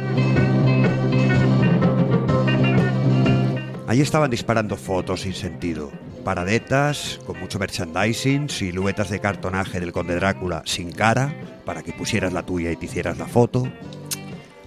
Allí 3.87 4.03
estaban 4.03 4.31
disparando 4.31 4.77
fotos 4.77 5.23
sin 5.23 5.35
sentido. 5.35 5.91
Paradetas 6.25 7.19
con 7.27 7.41
mucho 7.41 7.59
merchandising, 7.59 8.49
siluetas 8.49 9.11
de 9.11 9.21
cartonaje 9.21 9.81
del 9.81 9.93
conde 9.93 10.15
Drácula 10.15 10.63
sin 10.65 10.93
cara, 10.93 11.35
para 11.65 11.83
que 11.83 11.93
pusieras 11.93 12.33
la 12.33 12.45
tuya 12.45 12.71
y 12.71 12.77
te 12.77 12.87
hicieras 12.87 13.19
la 13.19 13.27
foto. 13.27 13.71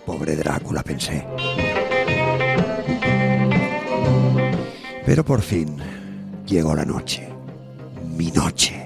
Pobre 0.05 0.36
Drácula, 0.36 0.83
pensé. 0.83 1.25
Pero 5.05 5.24
por 5.24 5.41
fin 5.41 5.77
llegó 6.45 6.75
la 6.75 6.86
noche. 6.86 7.27
Mi 8.17 8.31
noche. 8.31 8.82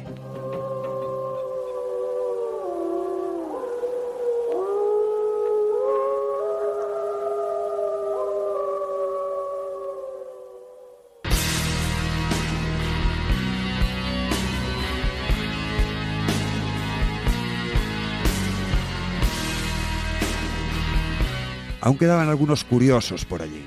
Aún 21.81 21.97
quedaban 21.97 22.29
algunos 22.29 22.63
curiosos 22.63 23.25
por 23.25 23.41
allí. 23.41 23.63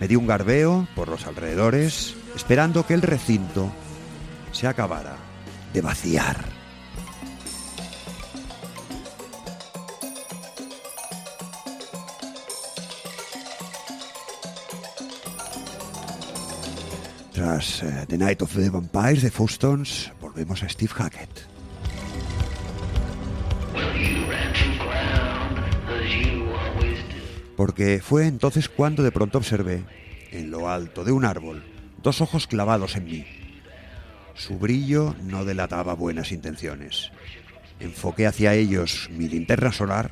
Me 0.00 0.08
di 0.08 0.16
un 0.16 0.26
garbeo 0.26 0.88
por 0.94 1.08
los 1.08 1.26
alrededores, 1.26 2.16
esperando 2.34 2.86
que 2.86 2.94
el 2.94 3.02
recinto 3.02 3.70
se 4.50 4.66
acabara 4.66 5.16
de 5.72 5.80
vaciar. 5.80 6.36
Tras 17.32 17.82
eh, 17.82 18.04
The 18.08 18.18
Night 18.18 18.42
of 18.42 18.54
the 18.54 18.70
Vampires 18.70 19.22
de 19.22 19.30
Fostons, 19.30 20.12
volvemos 20.20 20.62
a 20.62 20.68
Steve 20.68 20.92
Hackett. 20.94 21.51
Porque 27.62 28.00
fue 28.02 28.26
entonces 28.26 28.68
cuando 28.68 29.04
de 29.04 29.12
pronto 29.12 29.38
observé, 29.38 29.84
en 30.32 30.50
lo 30.50 30.68
alto 30.68 31.04
de 31.04 31.12
un 31.12 31.24
árbol, 31.24 31.62
dos 32.02 32.20
ojos 32.20 32.48
clavados 32.48 32.96
en 32.96 33.04
mí. 33.04 33.24
Su 34.34 34.58
brillo 34.58 35.14
no 35.22 35.44
delataba 35.44 35.94
buenas 35.94 36.32
intenciones. 36.32 37.12
Enfoqué 37.78 38.26
hacia 38.26 38.54
ellos 38.54 39.08
mi 39.12 39.28
linterna 39.28 39.70
solar 39.70 40.10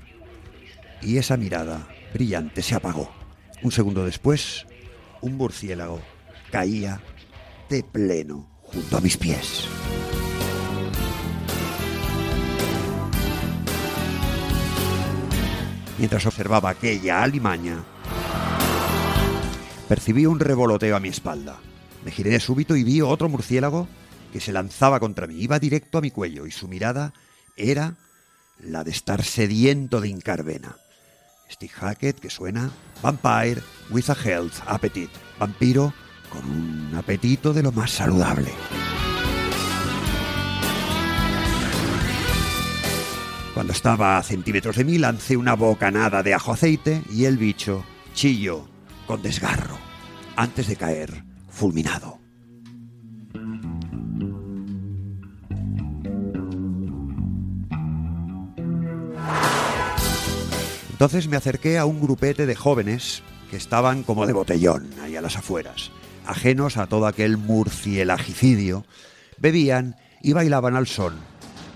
y 1.02 1.16
esa 1.16 1.36
mirada 1.36 1.88
brillante 2.14 2.62
se 2.62 2.76
apagó. 2.76 3.10
Un 3.64 3.72
segundo 3.72 4.04
después, 4.04 4.68
un 5.20 5.36
murciélago 5.36 6.00
caía 6.52 7.00
de 7.68 7.82
pleno 7.82 8.48
junto 8.62 8.96
a 8.96 9.00
mis 9.00 9.16
pies. 9.16 9.66
Mientras 16.00 16.24
observaba 16.24 16.70
aquella 16.70 17.22
alimaña, 17.22 17.84
percibí 19.86 20.24
un 20.24 20.40
revoloteo 20.40 20.96
a 20.96 21.00
mi 21.00 21.10
espalda. 21.10 21.58
Me 22.02 22.10
giré 22.10 22.30
de 22.30 22.40
súbito 22.40 22.74
y 22.74 22.84
vi 22.84 23.02
otro 23.02 23.28
murciélago 23.28 23.86
que 24.32 24.40
se 24.40 24.50
lanzaba 24.50 24.98
contra 24.98 25.26
mí. 25.26 25.34
Iba 25.34 25.58
directo 25.58 25.98
a 25.98 26.00
mi 26.00 26.10
cuello 26.10 26.46
y 26.46 26.52
su 26.52 26.68
mirada 26.68 27.12
era 27.54 27.96
la 28.60 28.82
de 28.82 28.92
estar 28.92 29.22
sediento 29.22 30.00
de 30.00 30.08
incarvena. 30.08 30.74
Steve 31.50 31.72
Hackett 31.74 32.18
que 32.18 32.30
suena 32.30 32.70
Vampire 33.02 33.60
with 33.90 34.08
a 34.08 34.14
Health 34.14 34.54
Appetite. 34.66 35.12
Vampiro 35.38 35.92
con 36.32 36.50
un 36.50 36.94
apetito 36.94 37.52
de 37.52 37.62
lo 37.62 37.72
más 37.72 37.90
saludable. 37.90 38.50
Cuando 43.54 43.72
estaba 43.72 44.16
a 44.16 44.22
centímetros 44.22 44.76
de 44.76 44.84
mí 44.84 44.98
lancé 44.98 45.36
una 45.36 45.54
bocanada 45.54 46.22
de 46.22 46.34
ajo 46.34 46.52
aceite 46.52 47.02
y 47.10 47.24
el 47.24 47.36
bicho 47.36 47.84
chilló 48.14 48.68
con 49.06 49.22
desgarro 49.22 49.76
antes 50.36 50.68
de 50.68 50.76
caer 50.76 51.24
fulminado. 51.48 52.20
Entonces 60.92 61.28
me 61.28 61.36
acerqué 61.36 61.78
a 61.78 61.86
un 61.86 62.00
grupete 62.00 62.44
de 62.44 62.54
jóvenes 62.54 63.22
que 63.50 63.56
estaban 63.56 64.02
como 64.02 64.26
de 64.26 64.34
botellón 64.34 64.90
ahí 65.02 65.16
a 65.16 65.22
las 65.22 65.36
afueras, 65.36 65.90
ajenos 66.26 66.76
a 66.76 66.86
todo 66.86 67.06
aquel 67.06 67.38
murcielagicidio, 67.38 68.84
bebían 69.38 69.96
y 70.22 70.34
bailaban 70.34 70.76
al 70.76 70.86
son 70.86 71.14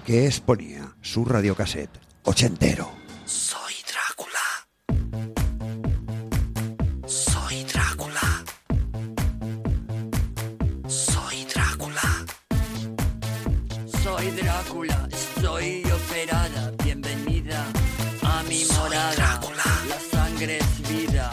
que 0.05 0.27
exponía 0.27 0.84
su 1.05 1.23
radiocassette 1.25 2.01
ochentero. 2.23 2.91
Soy 3.27 3.75
Drácula. 3.87 4.67
Soy 7.07 7.65
Drácula. 7.65 8.45
Soy 10.89 11.45
Drácula. 11.45 12.25
Soy 14.03 14.31
Drácula, 14.31 15.09
estoy 15.13 15.85
operada. 15.85 16.73
Bienvenida 16.83 17.67
a 18.23 18.43
mi 18.45 18.65
morada. 18.65 19.15
Drácula. 19.15 19.65
La 19.91 20.01
sangre 20.11 20.59
es 20.59 20.89
vida, 20.89 21.31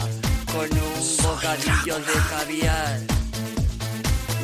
con 0.52 0.70
un 0.70 1.16
bocadillo 1.22 1.96
de 1.98 2.12
caviar. 2.28 3.00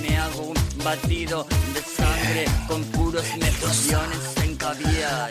Me 0.01 0.17
hago 0.17 0.43
un 0.49 0.79
batido 0.83 1.47
de 1.75 1.98
sangre 2.29 2.45
con 2.67 2.85
puros 2.85 3.25
mejillones 3.39 4.37
en 4.43 4.57
caviar. 4.57 5.31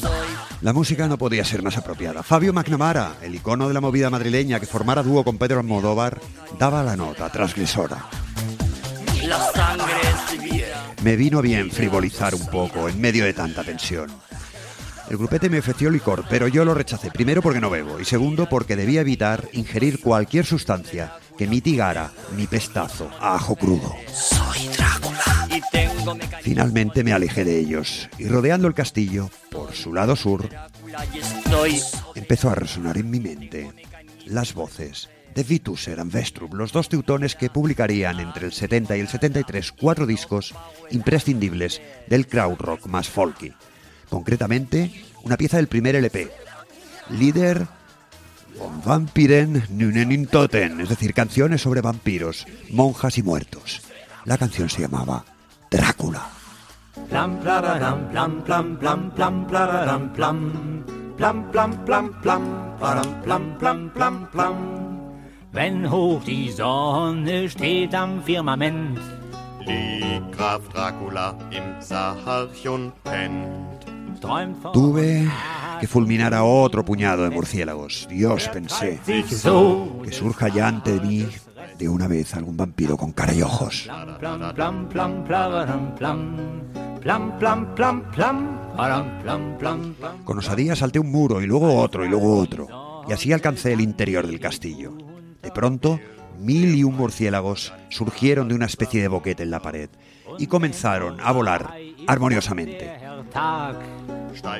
Soy 0.00 0.28
La 0.60 0.72
música 0.72 1.06
no 1.08 1.18
podía 1.18 1.44
ser 1.44 1.62
más 1.62 1.76
apropiada. 1.76 2.22
Fabio 2.22 2.52
McNamara, 2.52 3.16
el 3.22 3.34
icono 3.34 3.68
de 3.68 3.74
la 3.74 3.80
movida 3.80 4.10
madrileña 4.10 4.60
que 4.60 4.66
formara 4.66 5.02
dúo 5.02 5.24
con 5.24 5.38
Pedro 5.38 5.60
Almodóvar, 5.60 6.20
daba 6.58 6.82
la 6.82 6.96
nota 6.96 7.30
transgresora. 7.30 8.06
la 9.26 9.38
sangre 9.52 9.92
es. 10.02 11.02
Me 11.02 11.14
vino 11.14 11.40
bien 11.40 11.70
frivolizar 11.70 12.34
un 12.34 12.46
poco 12.46 12.88
en 12.88 13.00
medio 13.00 13.24
de 13.24 13.32
tanta 13.32 13.62
tensión. 13.62 14.10
El 15.08 15.18
grupete 15.18 15.48
me 15.48 15.60
ofreció 15.60 15.88
licor, 15.88 16.24
pero 16.28 16.48
yo 16.48 16.64
lo 16.64 16.74
rechacé, 16.74 17.12
primero 17.12 17.40
porque 17.40 17.60
no 17.60 17.70
bebo 17.70 18.00
y 18.00 18.04
segundo 18.04 18.48
porque 18.48 18.74
debía 18.74 19.02
evitar 19.02 19.48
ingerir 19.52 20.00
cualquier 20.00 20.44
sustancia 20.44 21.12
que 21.38 21.46
mitigara 21.46 22.10
mi 22.34 22.48
pestazo 22.48 23.08
a 23.20 23.36
ajo 23.36 23.54
crudo. 23.54 23.94
Soy 24.12 24.68
Drácula. 24.76 25.05
Finalmente 26.42 27.04
me 27.04 27.12
alejé 27.12 27.44
de 27.44 27.58
ellos 27.58 28.08
y 28.18 28.28
rodeando 28.28 28.68
el 28.68 28.74
castillo, 28.74 29.30
por 29.50 29.74
su 29.74 29.92
lado 29.92 30.16
sur, 30.16 30.48
empezó 32.14 32.50
a 32.50 32.54
resonar 32.54 32.98
en 32.98 33.10
mi 33.10 33.20
mente 33.20 33.72
las 34.26 34.54
voces 34.54 35.08
de 35.36 35.44
Vitus 35.44 35.86
eran 35.88 36.10
Vestrup, 36.10 36.54
los 36.54 36.72
dos 36.72 36.88
teutones 36.88 37.34
que 37.34 37.50
publicarían 37.50 38.20
entre 38.20 38.46
el 38.46 38.52
70 38.52 38.96
y 38.96 39.00
el 39.00 39.08
73 39.08 39.72
cuatro 39.72 40.06
discos 40.06 40.54
imprescindibles 40.90 41.82
del 42.06 42.26
krautrock 42.26 42.86
más 42.86 43.10
folky. 43.10 43.52
Concretamente, 44.08 45.04
una 45.24 45.36
pieza 45.36 45.58
del 45.58 45.68
primer 45.68 45.94
LP, 45.94 46.32
Líder 47.10 47.66
von 48.58 48.80
Vampiren 48.82 49.64
Nunen 49.68 50.10
in 50.10 50.26
Toten, 50.26 50.80
es 50.80 50.88
decir, 50.88 51.12
canciones 51.12 51.60
sobre 51.60 51.82
vampiros, 51.82 52.46
monjas 52.70 53.18
y 53.18 53.22
muertos. 53.22 53.82
La 54.24 54.38
canción 54.38 54.70
se 54.70 54.80
llamaba 54.80 55.35
Drácula. 55.76 56.24
Plam 57.10 57.30
plararam 57.42 57.98
plam 58.12 58.32
plam 58.46 58.66
plam 58.80 59.00
plam 59.16 59.34
plararam 59.48 60.04
plam 60.16 60.38
plam 61.18 61.36
plam 61.52 61.70
plam 61.86 62.06
plam 62.22 62.42
param 62.80 63.10
plam 63.24 63.44
plam 63.60 63.78
plam 63.96 64.14
plam 64.32 64.56
Wenn 65.52 65.84
hoch 65.84 66.24
die 66.24 66.50
Sonne 66.50 67.48
steht 67.48 67.94
am 67.94 68.22
Firmament 68.22 68.98
Liegt 69.66 70.32
Graf 70.36 70.62
Dracula 70.72 71.34
im 71.50 71.68
pennt. 73.04 73.80
Tuve 74.72 75.28
que 75.80 75.86
fulminar 75.86 76.32
a 76.34 76.42
otro 76.44 76.84
puñado 76.84 77.24
de 77.24 77.30
murciélagos. 77.30 78.06
Dios, 78.08 78.48
pensé, 78.48 78.98
que 79.04 80.12
surja 80.12 80.48
ya 80.48 80.68
ante 80.68 80.98
mí 81.00 81.26
de 81.78 81.88
una 81.88 82.08
vez 82.08 82.34
algún 82.34 82.56
vampiro 82.56 82.96
con 82.96 83.12
cara 83.12 83.34
y 83.34 83.42
ojos. 83.42 83.88
Con 90.24 90.38
osadía 90.38 90.76
salté 90.76 90.98
un 90.98 91.10
muro 91.10 91.40
y 91.40 91.46
luego 91.46 91.76
otro 91.76 92.04
y 92.04 92.08
luego 92.08 92.38
otro. 92.38 93.04
Y 93.08 93.12
así 93.12 93.32
alcancé 93.32 93.72
el 93.72 93.80
interior 93.80 94.26
del 94.26 94.40
castillo. 94.40 94.92
De 95.42 95.50
pronto, 95.52 96.00
mil 96.38 96.74
y 96.74 96.82
un 96.82 96.96
murciélagos 96.96 97.72
surgieron 97.88 98.48
de 98.48 98.54
una 98.54 98.66
especie 98.66 99.00
de 99.00 99.08
boquete 99.08 99.44
en 99.44 99.50
la 99.50 99.60
pared 99.60 99.88
y 100.38 100.46
comenzaron 100.46 101.18
a 101.20 101.32
volar 101.32 101.74
armoniosamente. 102.06 102.98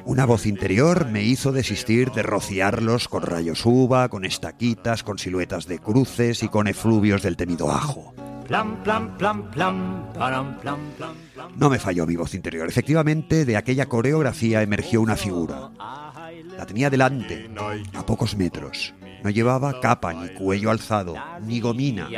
Una 0.04 0.24
voz 0.24 0.46
interior 0.46 1.06
me 1.10 1.22
hizo 1.22 1.52
desistir 1.52 2.10
de 2.12 2.22
rociarlos 2.22 3.08
con 3.08 3.22
rayos 3.22 3.64
uva, 3.64 4.08
con 4.08 4.24
estaquitas, 4.24 5.02
con 5.02 5.18
siluetas 5.18 5.66
de 5.66 5.78
cruces 5.78 6.42
y 6.42 6.48
con 6.48 6.68
efluvios 6.68 7.22
del 7.22 7.36
temido 7.36 7.70
ajo. 7.70 8.14
No 11.56 11.70
me 11.70 11.78
falló 11.78 12.06
mi 12.06 12.16
voz 12.16 12.34
interior. 12.34 12.68
Efectivamente, 12.68 13.44
de 13.44 13.56
aquella 13.56 13.86
coreografía 13.86 14.62
emergió 14.62 15.00
una 15.00 15.16
figura. 15.16 15.70
La 16.56 16.64
tenía 16.66 16.88
delante, 16.88 17.50
a 17.94 18.06
pocos 18.06 18.36
metros. 18.36 18.94
No 19.22 19.30
llevaba 19.30 19.80
capa, 19.80 20.12
ni 20.14 20.28
cuello 20.28 20.70
alzado, 20.70 21.16
ni 21.42 21.60
gomina. 21.60 22.08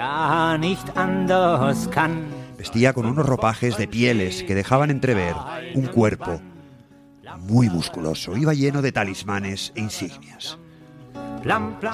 Vestía 2.59 2.92
con 2.92 3.07
unos 3.07 3.27
ropajes 3.27 3.79
de 3.79 3.88
pieles 3.88 4.42
que 4.42 4.55
dejaban 4.55 4.90
entrever 4.90 5.35
un 5.75 5.87
cuerpo 5.87 6.40
muy 7.48 7.68
musculoso. 7.70 8.37
Iba 8.37 8.54
lleno 8.54 8.82
de 8.82 8.92
talismanes 8.92 9.72
e 9.74 9.80
insignias. 9.80 10.58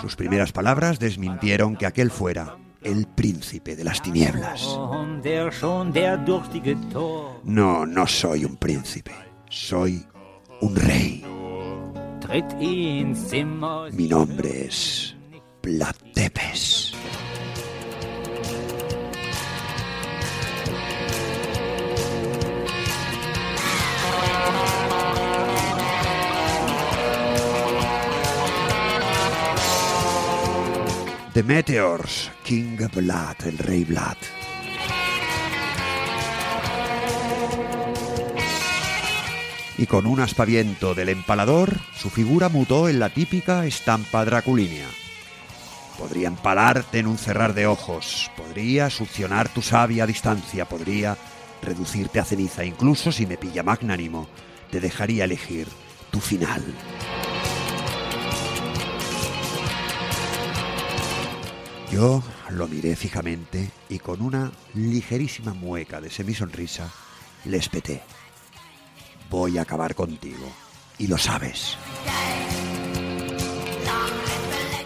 Sus 0.00 0.16
primeras 0.16 0.52
palabras 0.52 0.98
desmintieron 0.98 1.76
que 1.76 1.86
aquel 1.86 2.10
fuera 2.10 2.56
el 2.82 3.06
príncipe 3.06 3.76
de 3.76 3.84
las 3.84 4.02
tinieblas. 4.02 4.78
No, 7.44 7.86
no 7.86 8.06
soy 8.06 8.44
un 8.44 8.56
príncipe. 8.56 9.12
Soy 9.48 10.04
un 10.60 10.76
rey. 10.76 11.24
Mi 13.92 14.08
nombre 14.08 14.66
es 14.66 15.16
Platepes. 15.60 16.93
The 31.35 31.42
Meteors, 31.42 32.31
King 32.44 32.77
Blood, 32.94 33.47
el 33.47 33.59
rey 33.59 33.83
Blood. 33.83 34.16
y 39.77 39.87
con 39.87 40.07
un 40.07 40.20
aspaviento 40.20 40.94
del 40.94 41.09
empalador, 41.09 41.81
su 41.97 42.09
figura 42.09 42.49
mutó 42.49 42.88
en 42.88 43.01
la 43.01 43.11
típica 43.11 43.66
estampa 43.66 44.25
draculínea. 44.25 44.87
Podría 45.99 46.29
empalarte 46.29 47.01
en 47.01 47.09
un 47.09 47.18
cerrar 47.18 47.53
de 47.53 47.66
ojos, 47.66 48.31
podría 48.37 48.88
succionar 48.88 49.49
tu 49.49 49.61
savia 49.61 50.05
a 50.05 50.07
distancia, 50.07 50.66
podría 50.66 51.16
reducirte 51.61 52.20
a 52.20 52.25
ceniza, 52.25 52.64
incluso 52.64 53.11
si 53.11 53.27
me 53.27 53.37
pilla 53.37 53.64
magnánimo, 53.64 54.29
te 54.70 54.79
dejaría 54.79 55.25
elegir 55.25 55.66
tu 56.12 56.20
final. 56.20 56.62
Yo 61.94 62.24
lo 62.50 62.66
miré 62.66 62.96
fijamente 62.96 63.70
y 63.88 64.00
con 64.00 64.20
una 64.20 64.50
ligerísima 64.74 65.54
mueca 65.54 66.00
de 66.00 66.11
semisonrisa 66.11 66.92
le 67.44 67.57
espeté. 67.57 68.02
Voy 69.30 69.59
a 69.59 69.62
acabar 69.62 69.94
contigo. 69.94 70.44
Y 70.98 71.07
lo 71.07 71.16
sabes. 71.16 71.76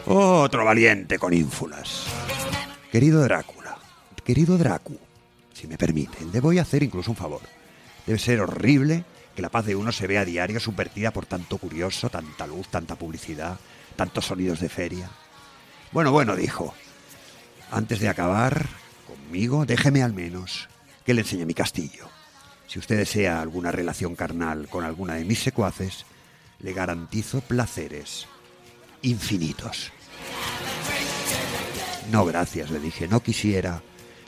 Otro 0.05 0.67
valiente 0.67 1.19
con 1.19 1.33
ínfulas. 1.33 2.05
Querido 2.93 3.23
Drácula, 3.23 3.79
querido 4.23 4.59
Dracu, 4.59 4.99
si 5.55 5.67
me 5.67 5.79
permite, 5.79 6.27
le 6.31 6.41
voy 6.41 6.59
a 6.59 6.63
hacer 6.63 6.83
incluso 6.83 7.11
un 7.11 7.17
favor. 7.17 7.41
Debe 8.05 8.19
ser 8.19 8.43
horrible 8.43 9.05
que 9.35 9.41
la 9.41 9.49
paz 9.49 9.65
de 9.65 9.77
uno 9.77 9.93
se 9.93 10.07
vea 10.07 10.21
a 10.21 10.27
diario 10.27 10.61
subvertida 10.61 11.11
por 11.11 11.25
tanto 11.25 11.57
curioso, 11.57 12.11
tanta 12.11 12.47
luz, 12.47 12.69
tanta 12.69 12.97
publicidad, 12.97 13.59
tantos 13.97 14.27
sonidos 14.27 14.61
de 14.61 14.69
feria. 14.69 15.11
Bueno, 15.91 16.13
bueno, 16.13 16.37
dijo. 16.37 16.75
Antes 17.71 18.01
de 18.01 18.09
acabar 18.09 18.67
conmigo, 19.07 19.67
déjeme 19.67 20.03
al 20.03 20.13
menos 20.13 20.69
que 21.05 21.15
le 21.15 21.21
enseñe 21.21 21.45
mi 21.45 21.55
castillo. 21.55 22.09
Si 22.67 22.79
usted 22.79 22.97
desea 22.97 23.41
alguna 23.41 23.73
relación 23.73 24.15
carnal 24.15 24.69
con 24.69 24.85
alguna 24.85 25.15
de 25.15 25.25
mis 25.25 25.41
secuaces, 25.41 26.05
le 26.61 26.73
garantizo 26.73 27.41
placeres 27.41 28.27
infinitos. 29.03 29.93
No, 32.11 32.25
gracias, 32.25 32.71
le 32.71 32.81
dije, 32.81 33.07
no 33.07 33.21
quisiera 33.21 33.83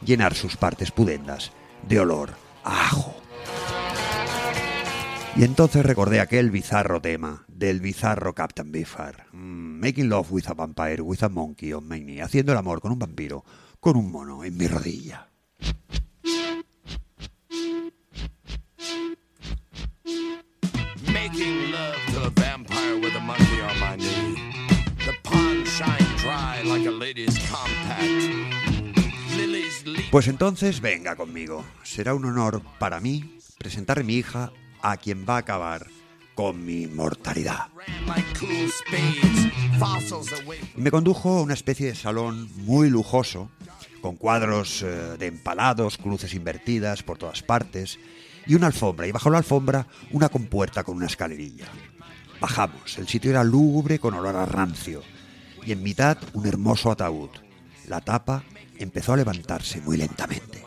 llenar 0.05 0.35
sus 0.35 0.57
partes 0.57 0.90
pudendas 0.90 1.50
de 1.88 2.00
olor 2.00 2.35
a 2.62 2.87
ajo. 2.87 3.16
Y 5.37 5.45
entonces 5.45 5.87
recordé 5.87 6.21
aquel 6.21 6.51
bizarro 6.51 7.01
tema 7.01 7.45
del 7.49 7.81
bizarro 7.81 8.35
Captain 8.35 8.71
Biffar. 8.73 9.27
Mm, 9.33 9.81
making 9.81 10.09
love 10.09 10.31
with 10.31 10.49
a 10.49 10.55
vampire, 10.55 11.01
with 11.01 11.23
a 11.23 11.29
monkey 11.29 11.73
on 11.73 11.88
my 11.88 12.01
knee. 12.01 12.21
Haciendo 12.21 12.53
el 12.53 12.59
amor 12.59 12.81
con 12.81 12.93
un 12.93 12.99
vampiro, 12.99 13.45
con 13.79 13.97
un 13.97 14.11
mono 14.11 14.45
en 14.45 14.57
mi 14.57 14.66
rodilla. 14.66 15.29
Making 21.07 21.71
love 21.71 21.97
to 22.12 22.25
a 22.27 22.31
vampire 22.31 22.99
with 23.01 23.16
a 23.16 23.21
monkey 23.21 23.61
on 23.62 23.81
my 23.81 23.97
knee. 23.97 24.35
The 25.07 25.14
pond 25.23 25.66
shine 25.66 26.16
dry 26.19 26.62
like 26.64 26.87
a 26.87 26.93
lady's 26.93 27.38
compact. 27.49 28.51
Pues 30.11 30.27
entonces 30.27 30.81
venga 30.81 31.14
conmigo. 31.14 31.64
Será 31.85 32.14
un 32.14 32.25
honor 32.25 32.62
para 32.81 32.99
mí 33.01 33.38
presentar 33.59 34.01
a 34.01 34.03
mi 34.03 34.14
hija 34.16 34.53
a 34.83 34.97
quien 34.97 35.27
va 35.29 35.37
a 35.37 35.38
acabar 35.38 35.87
con 36.35 36.64
mi 36.64 36.87
mortalidad. 36.87 37.69
like 38.07 38.38
cool 38.38 38.71
spades. 38.71 39.51
Fossils 39.79 40.33
away 40.43 40.59
Y 40.77 40.81
me 40.81 40.90
condujo 40.90 41.38
a 41.38 41.43
una 41.43 41.55
especie 41.55 41.87
de 41.87 41.95
salón 41.95 42.49
muy 42.64 42.90
lujoso, 42.90 43.51
con 44.01 44.16
cuadros 44.16 44.83
eh, 44.83 44.87
de 45.19 45.27
empalados, 45.27 45.99
cruces 45.99 46.35
invertidas 46.35 47.03
por 47.03 47.19
todas 47.19 47.43
partes, 47.43 47.99
y 48.47 48.55
una 48.55 48.69
alfombra, 48.69 49.07
y 49.07 49.12
bajo 49.12 49.31
la 49.31 49.38
alfombra 49.38 49.87
una 50.12 50.29
compuerta 50.29 50.85
con 50.85 50.97
una 50.97 51.07
escalerilla. 51.07 51.66
Bajamos, 52.40 52.99
el 52.99 53.07
sitio 53.07 53.31
era 53.31 53.45
lúgubre 53.45 53.99
con 53.99 54.14
olor 54.14 54.37
a 54.37 54.47
rancio, 54.47 55.03
y 55.64 55.73
en 55.73 55.83
mitad 55.83 56.16
un 56.33 56.47
hermoso 56.47 56.90
ataúd. 56.90 57.31
La 57.87 58.01
tapa 58.01 58.45
empezó 58.79 59.12
a 59.12 59.16
levantarse 59.16 59.81
muy 59.83 59.97
lentamente. 59.99 60.64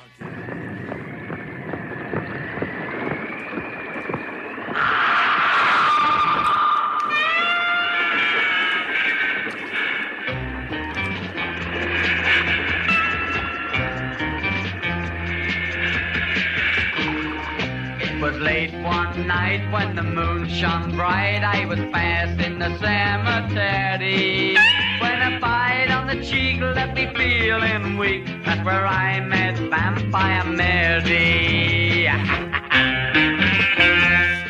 Night 19.43 19.71
when 19.73 19.95
the 19.95 20.03
moon 20.03 20.47
shone 20.47 20.95
bright. 20.95 21.43
I 21.43 21.65
was 21.65 21.79
fast 21.91 22.39
in 22.39 22.59
the 22.59 22.71
cemetery 22.79 24.55
when 25.01 25.17
a 25.21 25.39
bite 25.39 25.91
on 25.91 26.07
the 26.07 26.23
cheek 26.23 26.61
left 26.61 26.95
me 26.95 27.05
feeling 27.15 27.97
weak. 27.97 28.25
That's 28.45 28.63
where 28.65 28.85
I 28.85 29.19
met 29.19 29.57
Vampire 29.57 30.45
Mary. 30.45 32.07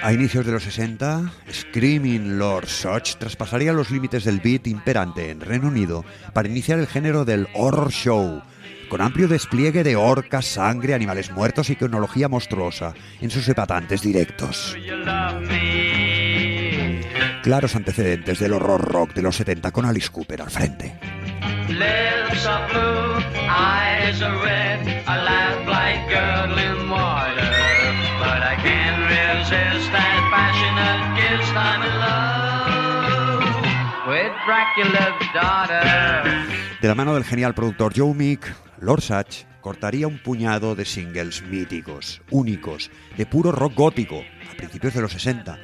A 0.03 0.11
inicios 0.11 0.45
de 0.45 0.51
los 0.51 0.63
60, 0.63 1.31
Screaming 1.49 2.37
Lord 2.37 2.67
Such 2.67 3.15
traspasaría 3.19 3.71
los 3.71 3.89
límites 3.89 4.25
del 4.25 4.41
beat 4.41 4.67
imperante 4.67 5.29
en 5.29 5.39
Reino 5.39 5.69
Unido 5.69 6.03
para 6.33 6.49
iniciar 6.49 6.77
el 6.79 6.87
género 6.87 7.23
del 7.23 7.47
horror 7.53 7.89
show, 7.89 8.41
con 8.89 8.99
amplio 8.99 9.29
despliegue 9.29 9.81
de 9.81 9.95
orcas, 9.95 10.45
sangre, 10.45 10.93
animales 10.93 11.31
muertos 11.31 11.69
y 11.69 11.77
cronología 11.77 12.27
monstruosa 12.27 12.93
en 13.21 13.29
sus 13.29 13.47
epatantes 13.47 14.01
directos. 14.01 14.75
Claros 17.41 17.73
antecedentes 17.77 18.39
del 18.39 18.51
horror 18.51 18.81
rock 18.81 19.13
de 19.13 19.21
los 19.21 19.37
70 19.37 19.71
con 19.71 19.85
Alice 19.85 20.09
Cooper 20.09 20.41
al 20.41 20.51
frente. 20.51 20.99
I'm 31.55 31.83
in 31.83 31.99
love 31.99 33.43
with 34.07 34.31
Dracula's 34.45 35.13
daughter. 35.33 36.47
De 36.81 36.87
la 36.87 36.95
mano 36.95 37.13
del 37.13 37.23
genial 37.23 37.53
productor 37.53 37.93
Joe 37.95 38.13
Meek, 38.13 38.53
Lord 38.79 39.01
Sutch 39.01 39.45
cortaría 39.61 40.07
un 40.07 40.17
puñado 40.19 40.75
de 40.75 40.83
singles 40.83 41.41
míticos, 41.43 42.21
únicos, 42.31 42.91
de 43.17 43.25
puro 43.25 43.51
rock 43.51 43.75
gótico, 43.75 44.21
a 44.51 44.55
principios 44.57 44.93
de 44.93 45.01
los 45.01 45.13
60. 45.13 45.57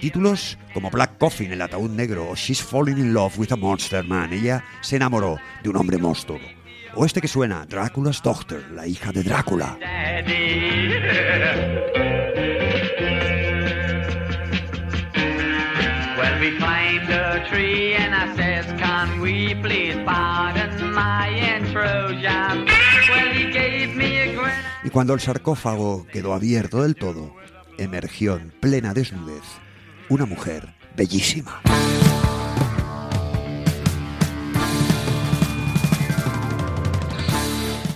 Títulos 0.00 0.58
como 0.74 0.90
Black 0.90 1.18
Coffin, 1.18 1.52
El 1.52 1.62
ataúd 1.62 1.90
negro, 1.90 2.30
o 2.30 2.36
She's 2.36 2.62
Falling 2.62 2.98
in 2.98 3.14
Love 3.14 3.38
with 3.38 3.52
a 3.52 3.56
Monster 3.56 4.04
Man, 4.04 4.32
ella 4.32 4.64
se 4.80 4.96
enamoró 4.96 5.38
de 5.62 5.70
un 5.70 5.76
hombre 5.76 5.98
monstruo. 5.98 6.38
O 6.94 7.06
este 7.06 7.20
que 7.20 7.28
suena, 7.28 7.64
Dracula's 7.66 8.22
Daughter, 8.22 8.70
la 8.70 8.86
hija 8.86 9.12
de 9.12 9.22
Drácula. 9.22 9.78
Daddy. 9.80 10.92
Y 24.84 24.90
cuando 24.90 25.14
el 25.14 25.20
sarcófago 25.20 26.06
quedó 26.12 26.34
abierto 26.34 26.82
del 26.82 26.96
todo, 26.96 27.34
emergió 27.78 28.36
en 28.36 28.50
plena 28.50 28.94
desnudez 28.94 29.42
una 30.08 30.26
mujer 30.26 30.74
bellísima. 30.96 31.60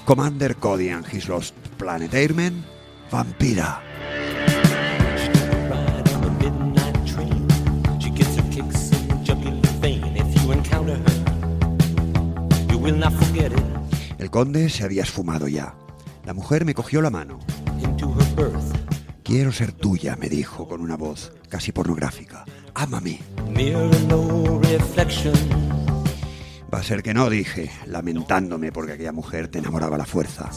Commander 0.05 0.55
Cody 0.55 0.91
and 0.91 1.05
his 1.13 1.29
Lost 1.29 1.55
Planet 1.79 2.15
Airmen, 2.15 2.65
Vampira. 3.11 3.86
Will 12.87 12.99
not 12.99 13.13
forget 13.13 13.53
it. 13.53 13.59
El 14.19 14.31
conde 14.31 14.71
se 14.71 14.85
había 14.85 15.03
esfumado 15.03 15.49
ya. 15.49 15.75
La 16.25 16.33
mujer 16.35 16.65
me 16.65 16.75
cogió 16.75 17.03
la 17.03 17.11
mano. 17.11 17.41
Into 17.83 18.15
her 18.15 18.35
birth, 18.37 18.75
Quiero 19.25 19.51
ser 19.51 19.73
tuya, 19.73 20.15
me 20.17 20.29
dijo 20.29 20.69
con 20.69 20.81
una 20.81 20.97
voz 20.97 21.33
casi 21.49 21.73
pornográfica. 21.73 22.45
Ámame. 22.75 23.21
no. 24.09 24.61
Va 26.73 26.79
a 26.79 26.83
ser 26.83 27.03
que 27.03 27.13
no, 27.15 27.29
dije, 27.29 27.71
lamentándome 27.87 28.71
porque 28.71 28.93
aquella 28.93 29.13
mujer 29.13 29.49
te 29.49 29.59
enamoraba 29.59 29.97
a 29.97 29.99
la 29.99 30.05
fuerza. 30.05 30.51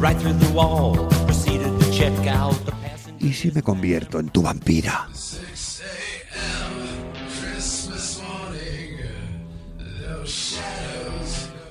Right. 0.00 0.18
¿Y 3.18 3.32
si 3.32 3.50
me 3.50 3.62
convierto 3.62 4.20
en 4.20 4.28
tu 4.28 4.42
vampira? 4.42 5.08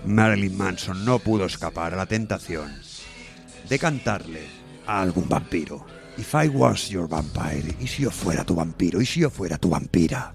Marilyn 0.07 0.57
Manson 0.57 1.03
no 1.03 1.19
pudo 1.19 1.45
escapar 1.45 1.93
a 1.93 1.97
la 1.97 2.05
tentación 2.05 2.73
de 3.67 3.77
cantarle 3.77 4.47
a 4.85 5.01
algún 5.01 5.27
vampiro. 5.27 5.85
If 6.17 6.33
I 6.33 6.47
was 6.47 6.87
your 6.87 7.09
vampire, 7.09 7.75
y 7.79 7.87
si 7.87 8.03
yo 8.03 8.11
fuera 8.11 8.45
tu 8.45 8.55
vampiro, 8.55 9.01
y 9.01 9.05
si 9.05 9.19
yo 9.19 9.29
fuera 9.29 9.57
tu 9.57 9.69
vampira. 9.69 10.33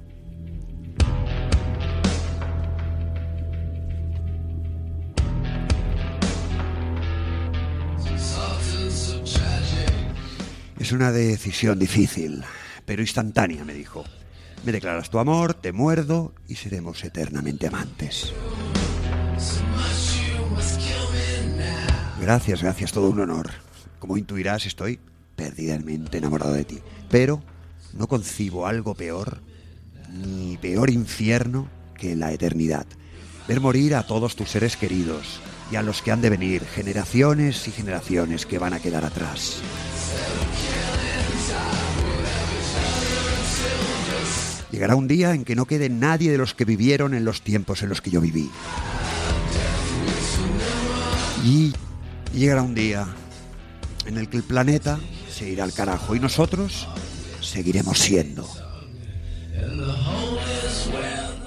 Es 10.79 10.93
una 10.93 11.11
decisión 11.13 11.79
difícil, 11.79 12.45
pero 12.85 13.01
instantánea, 13.01 13.65
me 13.65 13.73
dijo. 13.73 14.05
Me 14.65 14.73
declaras 14.73 15.09
tu 15.09 15.19
amor, 15.19 15.55
te 15.55 15.73
muerdo 15.73 16.35
y 16.47 16.57
seremos 16.57 17.03
eternamente 17.03 17.69
amantes. 17.69 18.33
Gracias, 22.21 22.63
gracias, 22.63 22.93
todo 22.93 23.11
un 23.11 23.21
honor. 23.21 23.51
Como 23.99 24.17
intuirás, 24.17 24.65
estoy 24.67 25.01
perdidamente 25.35 26.19
enamorado 26.19 26.53
de 26.53 26.65
ti. 26.65 26.79
Pero 27.11 27.43
no 27.95 28.07
concibo 28.07 28.67
algo 28.67 28.95
peor, 28.95 29.41
ni 30.09 30.57
peor 30.57 30.91
infierno 30.91 31.69
que 31.99 32.15
la 32.15 32.33
eternidad. 32.33 32.87
Ver 33.49 33.61
morir 33.61 33.97
a 33.97 34.07
todos 34.07 34.37
tus 34.37 34.51
seres 34.51 34.77
queridos 34.77 35.41
y 35.73 35.77
a 35.77 35.83
los 35.83 36.01
que 36.01 36.13
han 36.13 36.21
de 36.21 36.31
venir, 36.31 36.65
generaciones 36.65 37.67
y 37.67 37.73
generaciones 37.73 38.47
que 38.47 38.59
van 38.59 38.75
a 38.75 38.81
quedar 38.81 39.05
atrás. 39.05 39.61
Llegará 44.71 44.97
un 44.97 45.09
día 45.09 45.35
en 45.35 45.45
que 45.45 45.57
no 45.57 45.67
quede 45.67 45.89
nadie 45.89 46.31
de 46.31 46.39
los 46.39 46.55
que 46.55 46.65
vivieron 46.65 47.15
en 47.15 47.25
los 47.25 47.43
tiempos 47.43 47.83
en 47.83 47.89
los 47.89 48.01
que 48.01 48.11
yo 48.11 48.21
viví. 48.21 48.49
Y 51.45 51.73
llegará 52.33 52.63
un 52.63 52.75
día 52.75 53.07
en 54.07 54.17
el 54.17 54.29
que 54.29 54.37
el 54.37 54.45
planeta 54.45 54.99
se 55.31 55.49
irá 55.49 55.65
al 55.65 55.73
carajo 55.73 56.15
y 56.15 56.21
nosotros 56.21 56.87
seguiremos 57.41 57.99
siendo. 57.99 58.49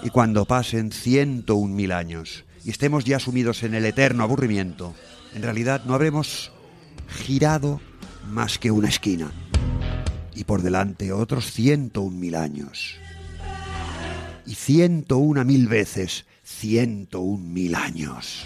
Y 0.04 0.10
cuando 0.10 0.46
pasen 0.46 0.92
101 0.92 1.74
mil 1.74 1.92
años 1.92 2.44
y 2.64 2.72
estemos 2.72 3.06
ya 3.06 3.20
sumidos 3.20 3.64
en 3.64 3.74
el 3.74 3.86
eterno 3.86 4.24
aburrimiento, 4.24 4.94
en 5.34 5.44
realidad 5.44 5.84
no 5.86 5.94
habremos 5.94 6.52
girado 7.26 7.80
más 8.30 8.60
que 8.60 8.72
una 8.72 8.90
esquina. 8.90 9.32
Y 10.36 10.44
por 10.44 10.62
delante 10.62 11.14
otros 11.14 11.52
101 11.52 12.12
mil 12.12 12.36
años. 12.36 12.96
Y 14.46 14.56
101 14.56 15.46
mil 15.46 15.68
veces 15.68 16.26
101 16.44 17.38
mil 17.38 17.76
años. 17.76 18.46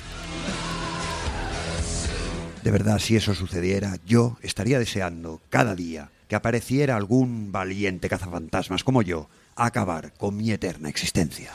De 2.69 2.73
verdad, 2.73 2.99
si 2.99 3.15
eso 3.15 3.33
sucediera, 3.33 3.97
yo 4.05 4.37
estaría 4.43 4.77
deseando 4.77 5.41
cada 5.49 5.73
día 5.73 6.11
que 6.27 6.35
apareciera 6.35 6.95
algún 6.95 7.51
valiente 7.51 8.07
cazafantasmas 8.07 8.83
como 8.83 9.01
yo 9.01 9.27
a 9.55 9.65
acabar 9.65 10.13
con 10.13 10.37
mi 10.37 10.51
eterna 10.51 10.87
existencia. 10.87 11.49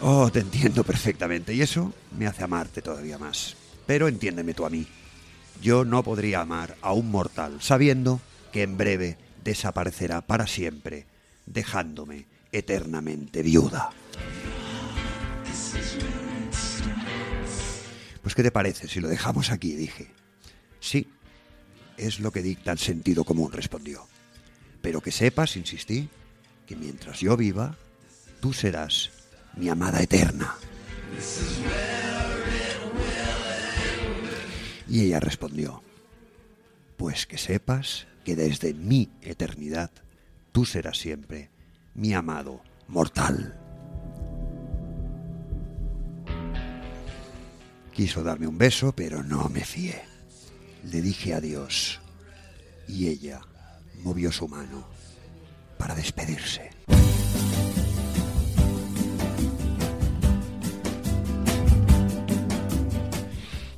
Oh, 0.00 0.30
te 0.32 0.38
entiendo 0.38 0.82
perfectamente 0.82 1.52
y 1.52 1.60
eso 1.60 1.92
me 2.16 2.26
hace 2.26 2.42
amarte 2.42 2.80
todavía 2.80 3.18
más. 3.18 3.54
Pero 3.86 4.08
entiéndeme 4.08 4.54
tú 4.54 4.64
a 4.64 4.70
mí. 4.70 4.86
Yo 5.60 5.84
no 5.84 6.02
podría 6.02 6.40
amar 6.40 6.74
a 6.80 6.94
un 6.94 7.10
mortal 7.10 7.58
sabiendo 7.60 8.18
que 8.50 8.62
en 8.62 8.78
breve 8.78 9.18
desaparecerá 9.44 10.22
para 10.22 10.46
siempre, 10.46 11.04
dejándome 11.44 12.24
eternamente 12.50 13.42
viuda. 13.42 13.90
Pues 18.28 18.34
¿qué 18.34 18.42
te 18.42 18.50
parece 18.50 18.88
si 18.88 19.00
lo 19.00 19.08
dejamos 19.08 19.50
aquí? 19.50 19.74
dije. 19.74 20.10
Sí, 20.80 21.08
es 21.96 22.20
lo 22.20 22.30
que 22.30 22.42
dicta 22.42 22.72
el 22.72 22.78
sentido 22.78 23.24
común, 23.24 23.50
respondió. 23.50 24.06
Pero 24.82 25.00
que 25.00 25.12
sepas, 25.12 25.56
insistí, 25.56 26.10
que 26.66 26.76
mientras 26.76 27.20
yo 27.20 27.38
viva, 27.38 27.74
tú 28.42 28.52
serás 28.52 29.12
mi 29.56 29.70
amada 29.70 30.02
eterna. 30.02 30.54
Y 34.90 35.06
ella 35.06 35.20
respondió, 35.20 35.82
pues 36.98 37.26
que 37.26 37.38
sepas 37.38 38.08
que 38.26 38.36
desde 38.36 38.74
mi 38.74 39.08
eternidad 39.22 39.90
tú 40.52 40.66
serás 40.66 40.98
siempre 40.98 41.48
mi 41.94 42.12
amado 42.12 42.62
mortal. 42.88 43.67
Quiso 47.98 48.22
darme 48.22 48.46
un 48.46 48.56
beso, 48.56 48.92
pero 48.92 49.24
no 49.24 49.48
me 49.48 49.64
fié. 49.64 50.00
Le 50.84 51.02
dije 51.02 51.34
adiós 51.34 51.98
y 52.86 53.08
ella 53.08 53.40
movió 54.04 54.30
su 54.30 54.46
mano 54.46 54.86
para 55.76 55.96
despedirse. 55.96 56.70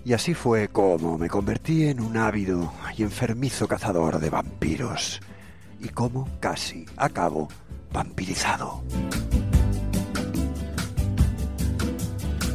Y 0.05 0.13
así 0.13 0.35
fue 0.35 0.69
como 0.69 1.17
me 1.17 1.31
convertí 1.31 1.85
en 1.85 2.01
un 2.01 2.19
ávido 2.19 2.75
y 2.99 3.05
enfermizo 3.05 3.67
cazador 3.67 4.21
de 4.21 4.29
vampiros. 4.29 5.23
Y 5.81 5.89
como 5.89 6.29
casi 6.41 6.85
acabo 6.99 7.49
vampirizado. 7.91 8.83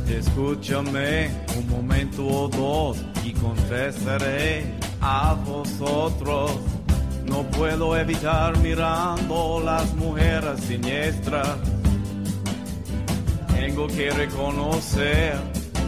Escúchame 0.08 1.30
un 1.58 1.70
momento 1.70 2.26
o 2.26 2.48
dos 2.48 2.98
y 3.24 3.34
confesaré 3.34 4.65
a 5.02 5.36
vosotros. 5.46 6.52
No 7.26 7.44
puedo 7.52 7.98
evitar 7.98 8.58
mirando 8.60 9.62
las 9.63 9.94
mujeres 9.96 10.60
siniestras. 10.62 11.58
Tengo 13.48 13.88
que 13.88 14.12
reconocer, 14.12 15.36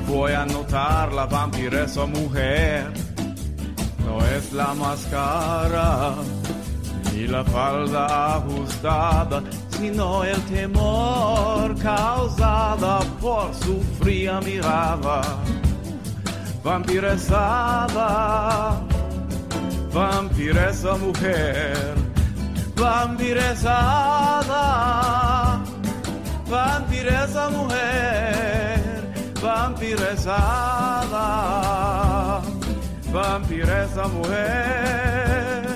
voy 0.08 0.32
a 0.32 0.46
notar 0.46 1.14
la 1.14 1.26
vampiresa 1.26 2.06
mujer. 2.06 2.92
No 4.06 4.26
es 4.26 4.52
la 4.52 4.74
máscara 4.74 6.16
ni 7.14 7.28
la 7.28 7.44
falda 7.44 8.36
ajustada, 8.38 9.44
sino 9.78 10.24
el 10.24 10.42
temor 10.44 11.76
causada 11.82 13.00
por 13.22 13.54
su 13.54 13.80
fría 14.00 14.40
mirada. 14.42 15.22
Vampiresada, 16.64 18.00
vampiresa 19.94 20.96
mujer, 20.98 21.94
vampiresada, 22.76 24.64
vampiresa 26.50 27.50
mujer, 27.52 29.14
vampiresada, 29.42 31.22
vampiresa 33.14 34.08
mujer. 34.08 35.68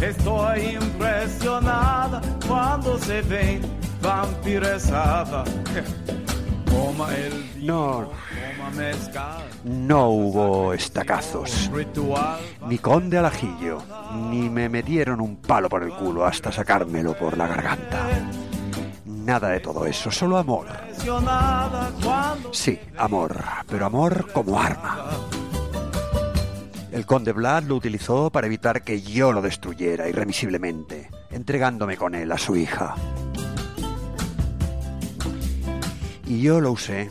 Estoy 0.00 0.76
impresionada 0.76 2.20
cuando 2.48 2.98
se 2.98 3.22
ven 3.22 3.60
vampiresada. 4.02 5.44
Coma 6.70 7.14
el 7.14 7.66
No, 7.66 8.10
coma 8.10 8.70
mezcal. 8.76 9.44
no 9.64 10.08
hubo 10.10 10.74
estacazos, 10.74 11.70
ni 12.68 12.78
conde 12.78 13.16
al 13.16 13.24
ajillo, 13.24 13.78
ni 14.30 14.50
me 14.50 14.68
metieron 14.68 15.20
un 15.22 15.36
palo 15.36 15.70
por 15.70 15.82
el 15.84 15.90
culo 15.90 16.26
hasta 16.26 16.52
sacármelo 16.52 17.16
por 17.16 17.38
la 17.38 17.46
garganta. 17.46 18.06
Nada 19.06 19.48
de 19.48 19.60
todo 19.60 19.86
eso, 19.86 20.10
solo 20.10 20.36
amor. 20.36 20.66
Sí, 22.52 22.78
amor, 22.98 23.42
pero 23.68 23.86
amor 23.86 24.30
como 24.32 24.60
arma. 24.60 25.06
El 26.92 27.06
conde 27.06 27.32
Vlad 27.32 27.64
lo 27.64 27.76
utilizó 27.76 28.30
para 28.30 28.46
evitar 28.46 28.82
que 28.82 29.00
yo 29.00 29.32
lo 29.32 29.40
destruyera 29.42 30.08
irremisiblemente, 30.08 31.08
entregándome 31.36 31.96
con 31.96 32.14
él 32.14 32.32
a 32.32 32.38
su 32.38 32.56
hija. 32.56 32.94
Y 36.26 36.40
yo 36.40 36.60
lo 36.60 36.72
usé 36.72 37.10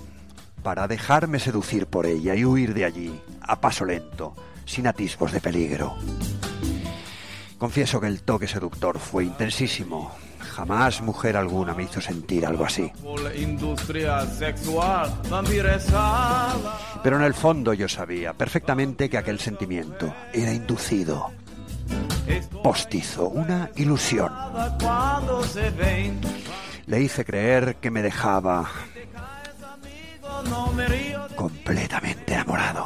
para 0.63 0.87
dejarme 0.87 1.39
seducir 1.39 1.85
por 1.85 2.05
ella 2.05 2.35
y 2.35 2.43
huir 2.43 2.73
de 2.73 2.85
allí, 2.85 3.21
a 3.41 3.61
paso 3.61 3.85
lento, 3.85 4.35
sin 4.65 4.87
atisbos 4.87 5.31
de 5.31 5.39
peligro. 5.39 5.95
Confieso 7.57 8.01
que 8.01 8.07
el 8.07 8.23
toque 8.23 8.47
seductor 8.47 8.99
fue 8.99 9.23
intensísimo. 9.23 10.11
Jamás 10.39 11.01
mujer 11.01 11.37
alguna 11.37 11.73
me 11.73 11.83
hizo 11.83 12.01
sentir 12.01 12.45
algo 12.45 12.65
así. 12.65 12.91
Pero 17.03 17.17
en 17.17 17.23
el 17.23 17.33
fondo 17.33 17.73
yo 17.73 17.87
sabía 17.87 18.33
perfectamente 18.33 19.09
que 19.09 19.17
aquel 19.17 19.39
sentimiento 19.39 20.13
era 20.33 20.51
inducido, 20.51 21.31
postizo, 22.63 23.29
una 23.29 23.69
ilusión. 23.75 24.31
Le 26.87 27.01
hice 27.01 27.25
creer 27.25 27.77
que 27.77 27.91
me 27.91 28.01
dejaba 28.01 28.69
completamente 31.35 32.33
enamorado. 32.33 32.85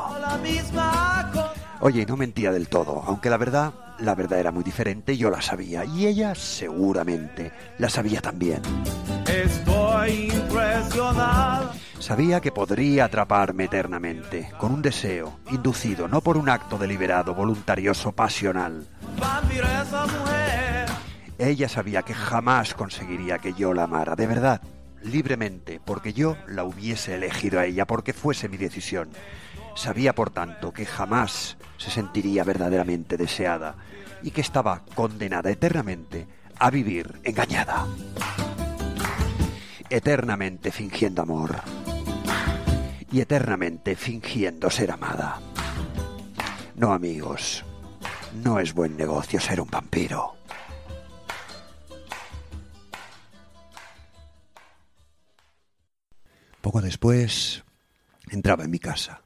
Oye, 1.82 2.06
no 2.06 2.18
mentía 2.18 2.52
del 2.52 2.68
todo, 2.68 3.04
aunque 3.06 3.30
la 3.30 3.38
verdad, 3.38 3.74
la 4.00 4.14
verdad 4.16 4.40
era 4.40 4.52
muy 4.52 4.64
diferente, 4.64 5.16
yo 5.16 5.30
la 5.30 5.42
sabía, 5.42 5.86
y 5.86 6.08
ella 6.08 6.36
seguramente 6.36 7.54
la 7.78 7.90
sabía 7.90 8.22
también. 8.22 8.62
Estoy 9.26 9.79
impresionada. 10.08 11.74
Sabía 12.00 12.40
que 12.40 12.52
podría 12.52 13.06
atraparme 13.06 13.66
eternamente, 13.66 14.52
con 14.58 14.72
un 14.72 14.82
deseo, 14.82 15.40
inducido 15.52 16.08
no 16.08 16.22
por 16.22 16.38
un 16.38 16.50
acto 16.50 16.78
deliberado, 16.78 17.36
voluntarioso, 17.36 18.14
pasional. 18.14 18.88
Ella 21.38 21.70
sabía 21.70 22.04
que 22.04 22.14
jamás 22.14 22.74
conseguiría 22.74 23.40
que 23.40 23.54
yo 23.54 23.74
la 23.74 23.84
amara, 23.84 24.16
de 24.16 24.28
verdad, 24.28 24.62
libremente, 25.04 25.80
porque 25.84 26.14
yo 26.14 26.38
la 26.48 26.64
hubiese 26.64 27.16
elegido 27.16 27.60
a 27.60 27.66
ella, 27.66 27.86
porque 27.86 28.14
fuese 28.14 28.50
mi 28.50 28.58
decisión. 28.58 29.10
Sabía, 29.76 30.16
por 30.16 30.30
tanto, 30.30 30.74
que 30.74 30.86
jamás 30.86 31.58
se 31.78 31.92
sentiría 31.92 32.44
verdaderamente 32.44 33.18
deseada 33.18 33.76
y 34.22 34.32
que 34.32 34.42
estaba 34.42 34.84
condenada 34.96 35.50
eternamente 35.50 36.28
a 36.58 36.70
vivir 36.70 37.20
engañada. 37.24 37.86
Eternamente 39.90 40.72
fingiendo 40.72 41.24
amor 41.24 41.56
y 43.12 43.22
eternamente 43.22 43.96
fingiendo 43.96 44.70
ser 44.70 44.92
amada. 44.92 45.42
No, 46.76 46.94
amigos, 46.94 47.66
no 48.44 48.60
es 48.60 48.74
buen 48.74 48.96
negocio 48.96 49.40
ser 49.40 49.60
un 49.60 49.70
vampiro. 49.70 50.36
Poco 56.62 56.82
después 56.82 57.64
entraba 58.30 58.66
en 58.66 58.72
mi 58.72 58.80
casa, 58.80 59.24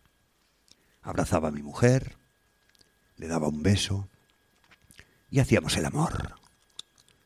abrazaba 1.02 1.50
a 1.50 1.52
mi 1.52 1.62
mujer, 1.62 2.16
le 3.18 3.28
daba 3.28 3.50
un 3.50 3.62
beso 3.64 4.08
y 5.30 5.40
hacíamos 5.40 5.76
el 5.76 5.86
amor, 5.86 6.36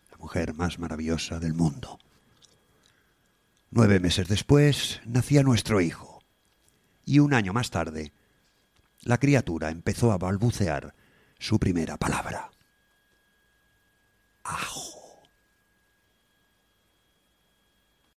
la 0.10 0.17
mujer 0.17 0.56
más 0.56 0.80
maravillosa 0.80 1.39
del 1.39 1.54
mundo. 1.54 2.00
Nueve 3.78 4.00
meses 4.00 4.28
después 4.28 5.02
nacía 5.06 5.44
nuestro 5.44 5.82
hijo 5.82 6.24
y 7.06 7.20
un 7.20 7.36
año 7.36 7.54
más 7.54 7.70
tarde 7.70 8.12
la 9.04 9.20
criatura 9.20 9.70
empezó 9.70 10.12
a 10.12 10.18
balbucear 10.18 10.96
su 11.38 11.60
primera 11.60 11.96
palabra. 11.98 12.50
Ajo. 14.44 14.97